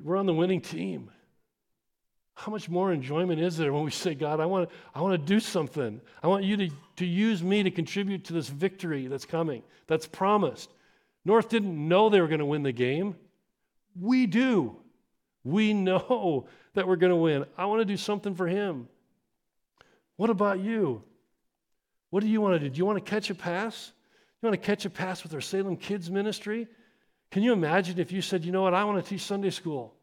We're 0.00 0.16
on 0.16 0.26
the 0.26 0.34
winning 0.34 0.60
team. 0.60 1.10
How 2.34 2.52
much 2.52 2.68
more 2.68 2.92
enjoyment 2.92 3.40
is 3.40 3.56
there 3.56 3.72
when 3.72 3.82
we 3.82 3.90
say, 3.90 4.14
God, 4.14 4.38
I 4.38 4.46
want, 4.46 4.70
I 4.94 5.00
want 5.00 5.20
to 5.20 5.26
do 5.26 5.40
something. 5.40 6.00
I 6.22 6.28
want 6.28 6.44
you 6.44 6.56
to, 6.56 6.70
to 6.96 7.06
use 7.06 7.42
me 7.42 7.64
to 7.64 7.70
contribute 7.70 8.24
to 8.24 8.32
this 8.32 8.48
victory 8.48 9.08
that's 9.08 9.24
coming, 9.24 9.62
that's 9.88 10.06
promised. 10.06 10.70
North 11.24 11.48
didn't 11.48 11.88
know 11.88 12.08
they 12.08 12.20
were 12.20 12.28
going 12.28 12.38
to 12.38 12.46
win 12.46 12.62
the 12.62 12.72
game. 12.72 13.16
We 14.00 14.26
do. 14.26 14.76
We 15.42 15.72
know 15.74 16.46
that 16.74 16.86
we're 16.86 16.96
going 16.96 17.10
to 17.10 17.16
win. 17.16 17.44
I 17.56 17.66
want 17.66 17.80
to 17.80 17.84
do 17.84 17.96
something 17.96 18.34
for 18.34 18.46
him. 18.46 18.88
What 20.18 20.30
about 20.30 20.58
you? 20.58 21.02
What 22.10 22.20
do 22.20 22.28
you 22.28 22.40
want 22.40 22.54
to 22.54 22.58
do? 22.58 22.68
Do 22.68 22.76
you 22.76 22.84
want 22.84 23.02
to 23.02 23.10
catch 23.10 23.30
a 23.30 23.34
pass? 23.34 23.92
You 24.42 24.48
want 24.48 24.60
to 24.60 24.66
catch 24.66 24.84
a 24.84 24.90
pass 24.90 25.22
with 25.22 25.32
our 25.32 25.40
Salem 25.40 25.76
Kids 25.76 26.10
Ministry? 26.10 26.66
Can 27.30 27.44
you 27.44 27.52
imagine 27.52 28.00
if 28.00 28.10
you 28.10 28.20
said, 28.20 28.44
you 28.44 28.50
know 28.50 28.62
what, 28.62 28.74
I 28.74 28.84
want 28.84 29.02
to 29.02 29.08
teach 29.08 29.22
Sunday 29.22 29.50
school? 29.50 29.94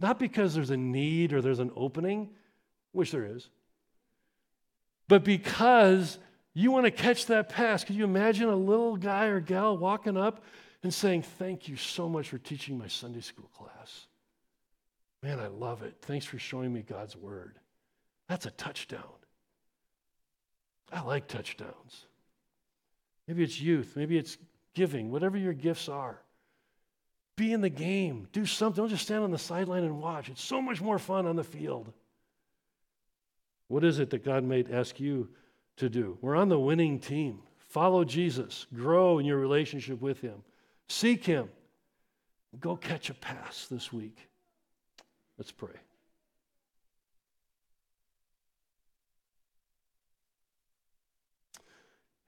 Not 0.00 0.18
because 0.18 0.54
there's 0.54 0.70
a 0.70 0.76
need 0.76 1.34
or 1.34 1.42
there's 1.42 1.58
an 1.58 1.70
opening, 1.76 2.30
which 2.92 3.10
there 3.10 3.26
is, 3.26 3.50
but 5.06 5.22
because 5.22 6.18
you 6.54 6.70
want 6.70 6.86
to 6.86 6.90
catch 6.90 7.26
that 7.26 7.50
pass. 7.50 7.84
Could 7.84 7.96
you 7.96 8.04
imagine 8.04 8.48
a 8.48 8.56
little 8.56 8.96
guy 8.96 9.26
or 9.26 9.40
gal 9.40 9.76
walking 9.76 10.16
up 10.16 10.42
and 10.82 10.94
saying, 10.94 11.22
Thank 11.22 11.68
you 11.68 11.76
so 11.76 12.08
much 12.08 12.30
for 12.30 12.38
teaching 12.38 12.78
my 12.78 12.88
Sunday 12.88 13.20
school 13.20 13.50
class? 13.54 14.06
Man, 15.22 15.40
I 15.40 15.48
love 15.48 15.82
it. 15.82 15.96
Thanks 16.02 16.24
for 16.24 16.38
showing 16.38 16.72
me 16.72 16.82
God's 16.82 17.16
word. 17.16 17.58
That's 18.28 18.46
a 18.46 18.50
touchdown. 18.50 19.02
I 20.92 21.02
like 21.02 21.26
touchdowns. 21.26 22.06
Maybe 23.26 23.42
it's 23.42 23.60
youth, 23.60 23.94
maybe 23.96 24.18
it's 24.18 24.36
giving, 24.74 25.10
whatever 25.10 25.36
your 25.36 25.54
gifts 25.54 25.88
are. 25.88 26.20
Be 27.36 27.52
in 27.52 27.60
the 27.60 27.70
game. 27.70 28.28
Do 28.32 28.46
something. 28.46 28.82
Don't 28.82 28.90
just 28.90 29.04
stand 29.04 29.24
on 29.24 29.32
the 29.32 29.38
sideline 29.38 29.82
and 29.82 30.00
watch. 30.00 30.28
It's 30.28 30.44
so 30.44 30.62
much 30.62 30.80
more 30.80 30.98
fun 30.98 31.26
on 31.26 31.34
the 31.36 31.42
field. 31.42 31.92
What 33.68 33.82
is 33.82 33.98
it 33.98 34.10
that 34.10 34.24
God 34.24 34.44
may 34.44 34.64
ask 34.70 35.00
you 35.00 35.28
to 35.78 35.88
do? 35.88 36.16
We're 36.20 36.36
on 36.36 36.48
the 36.48 36.58
winning 36.58 37.00
team. 37.00 37.40
Follow 37.68 38.04
Jesus. 38.04 38.66
Grow 38.72 39.18
in 39.18 39.26
your 39.26 39.38
relationship 39.38 40.00
with 40.00 40.20
Him. 40.20 40.44
Seek 40.88 41.24
Him. 41.24 41.48
Go 42.60 42.76
catch 42.76 43.10
a 43.10 43.14
pass 43.14 43.66
this 43.68 43.92
week. 43.92 44.28
Let's 45.38 45.50
pray. 45.50 45.74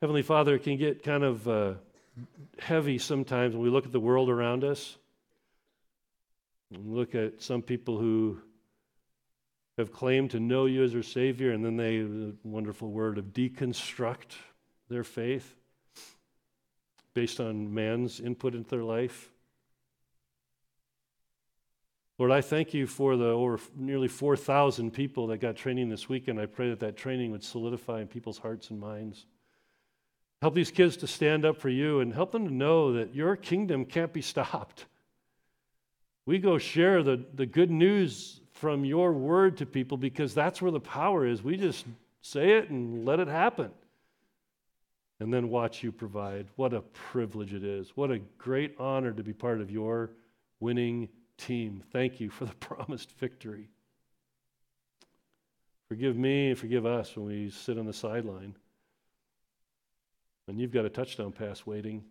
Heavenly 0.01 0.23
Father, 0.23 0.55
it 0.55 0.63
can 0.63 0.77
get 0.77 1.03
kind 1.03 1.25
of. 1.25 1.49
Uh, 1.49 1.75
heavy 2.59 2.99
sometimes 2.99 3.55
when 3.55 3.63
we 3.63 3.71
look 3.71 3.87
at 3.87 3.93
the 3.93 4.01
world 4.01 4.31
around 4.31 4.65
us. 4.65 4.97
And 6.73 6.95
look 6.95 7.15
at 7.15 7.43
some 7.43 7.63
people 7.63 7.99
who 7.99 8.39
have 9.79 9.93
claimed 9.93 10.31
to 10.33 10.41
know 10.41 10.67
you 10.67 10.83
as 10.83 10.93
their 10.93 11.03
Savior, 11.03 11.53
and 11.53 11.65
then 11.65 11.77
they, 11.77 11.99
the 11.99 12.35
wonderful 12.43 12.91
word 12.91 13.19
of 13.19 13.27
deconstruct 13.27 14.33
their 14.89 15.05
faith 15.05 15.55
based 17.15 17.41
on 17.41 17.73
man's 17.73 18.21
input 18.21 18.55
into 18.55 18.71
their 18.71 18.83
life. 18.83 19.31
Lord, 22.19 22.33
I 22.33 22.41
thank 22.41 22.73
you 22.73 22.87
for 22.87 23.17
the 23.17 23.27
over 23.27 23.61
nearly 23.77 24.09
4,000 24.09 24.91
people 24.91 25.27
that 25.29 25.39
got 25.39 25.55
training 25.55 25.91
this 25.91 26.09
weekend. 26.09 26.41
I 26.41 26.47
pray 26.47 26.71
that 26.71 26.81
that 26.81 26.97
training 26.97 27.31
would 27.31 27.45
solidify 27.45 28.01
in 28.01 28.07
people's 28.07 28.39
hearts 28.39 28.71
and 28.71 28.81
minds. 28.81 29.27
Help 30.43 30.55
these 30.55 30.71
kids 30.71 30.99
to 30.99 31.07
stand 31.07 31.45
up 31.45 31.59
for 31.59 31.69
you 31.69 32.01
and 32.01 32.13
help 32.13 32.31
them 32.31 32.47
to 32.47 32.53
know 32.53 32.93
that 32.93 33.15
your 33.15 33.37
kingdom 33.37 33.85
can't 33.85 34.13
be 34.13 34.21
stopped. 34.21 34.87
We 36.27 36.39
go 36.39 36.59
share 36.59 37.03
the, 37.03 37.25
the 37.35 37.47
good 37.47 37.71
news 37.71 38.41
from 38.53 38.85
your 38.85 39.13
word 39.13 39.59
to 39.59 39.67
people 39.67 39.97
because 39.97 40.35
that's 40.35 40.61
where 40.61 40.73
the 40.73 40.81
power 40.81 41.27
is. 41.27 41.43
We 41.43 41.57
just 41.57 41.87
say 42.21 42.59
it 42.59 42.69
and 42.69 43.05
let 43.05 43.21
it 43.21 43.29
happen. 43.29 43.71
And 45.21 45.33
then 45.33 45.49
watch 45.49 45.83
you 45.83 45.93
provide. 45.93 46.47
What 46.57 46.75
a 46.75 46.81
privilege 46.81 47.55
it 47.55 47.65
is. 47.65 47.97
What 47.97 48.11
a 48.11 48.19
great 48.37 48.75
honor 48.79 49.13
to 49.13 49.23
be 49.23 49.33
part 49.33 49.61
of 49.61 49.71
your 49.71 50.11
winning 50.61 51.09
team. 51.39 51.83
Thank 51.93 52.21
you 52.21 52.29
for 52.29 52.45
the 52.45 52.55
promised 52.61 53.13
victory. 53.19 53.69
Forgive 55.89 56.19
me 56.19 56.49
and 56.49 56.59
forgive 56.59 56.85
us 56.85 57.17
when 57.17 57.27
we 57.27 57.51
sit 57.51 57.79
on 57.79 57.87
the 57.87 57.93
sideline. 57.93 58.57
And 60.49 60.61
you've 60.61 60.73
got 60.73 60.85
a 60.85 60.91
touchdown 60.91 61.33
pass 61.33 61.67
waiting. 61.67 62.05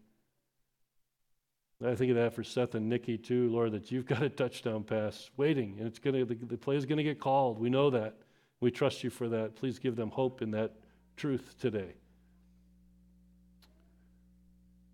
I 1.83 1.95
think 1.95 2.11
of 2.11 2.17
that 2.17 2.33
for 2.33 2.43
Seth 2.43 2.75
and 2.75 2.87
Nikki 2.87 3.17
too, 3.17 3.49
Lord, 3.49 3.73
that 3.73 3.91
you've 3.91 4.05
got 4.05 4.23
a 4.23 4.29
touchdown 4.29 4.83
pass 4.83 5.29
waiting, 5.37 5.75
and 5.77 5.87
it's 5.87 5.99
gonna 5.99 6.25
the, 6.25 6.35
the 6.35 6.57
play 6.57 6.77
is 6.77 6.85
gonna 6.85 7.03
get 7.03 7.19
called. 7.19 7.59
We 7.59 7.69
know 7.69 7.89
that. 7.89 8.15
We 8.61 8.71
trust 8.71 9.03
you 9.03 9.09
for 9.09 9.27
that. 9.29 9.55
Please 9.55 9.77
give 9.79 9.95
them 9.95 10.09
hope 10.09 10.41
in 10.41 10.51
that 10.51 10.73
truth 11.17 11.55
today. 11.59 11.93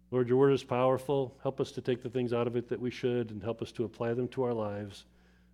Lord, 0.10 0.28
your 0.28 0.38
word 0.38 0.52
is 0.52 0.64
powerful. 0.64 1.38
Help 1.42 1.62
us 1.62 1.72
to 1.72 1.82
take 1.82 2.04
the 2.04 2.10
things 2.10 2.34
out 2.34 2.48
of 2.48 2.56
it 2.58 2.68
that 2.68 2.80
we 2.80 2.92
should 2.92 3.32
and 3.32 3.42
help 3.42 3.62
us 3.62 3.72
to 3.74 3.86
apply 3.86 4.14
them 4.14 4.28
to 4.30 4.44
our 4.44 4.54
lives. 4.54 5.06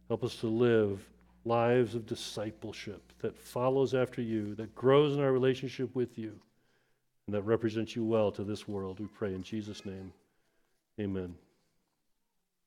Help 0.07 0.23
us 0.23 0.35
to 0.37 0.47
live 0.47 1.07
lives 1.45 1.93
of 1.93 2.07
discipleship 2.07 3.13
that 3.19 3.37
follows 3.37 3.93
after 3.93 4.21
you, 4.21 4.55
that 4.55 4.73
grows 4.73 5.13
in 5.13 5.21
our 5.21 5.31
relationship 5.31 5.93
with 5.95 6.17
you, 6.17 6.39
and 7.27 7.35
that 7.35 7.43
represents 7.43 7.95
you 7.95 8.03
well 8.05 8.31
to 8.31 8.43
this 8.43 8.67
world. 8.67 8.99
We 8.99 9.07
pray 9.07 9.35
in 9.35 9.43
Jesus' 9.43 9.85
name. 9.85 10.13
Amen. 10.99 11.35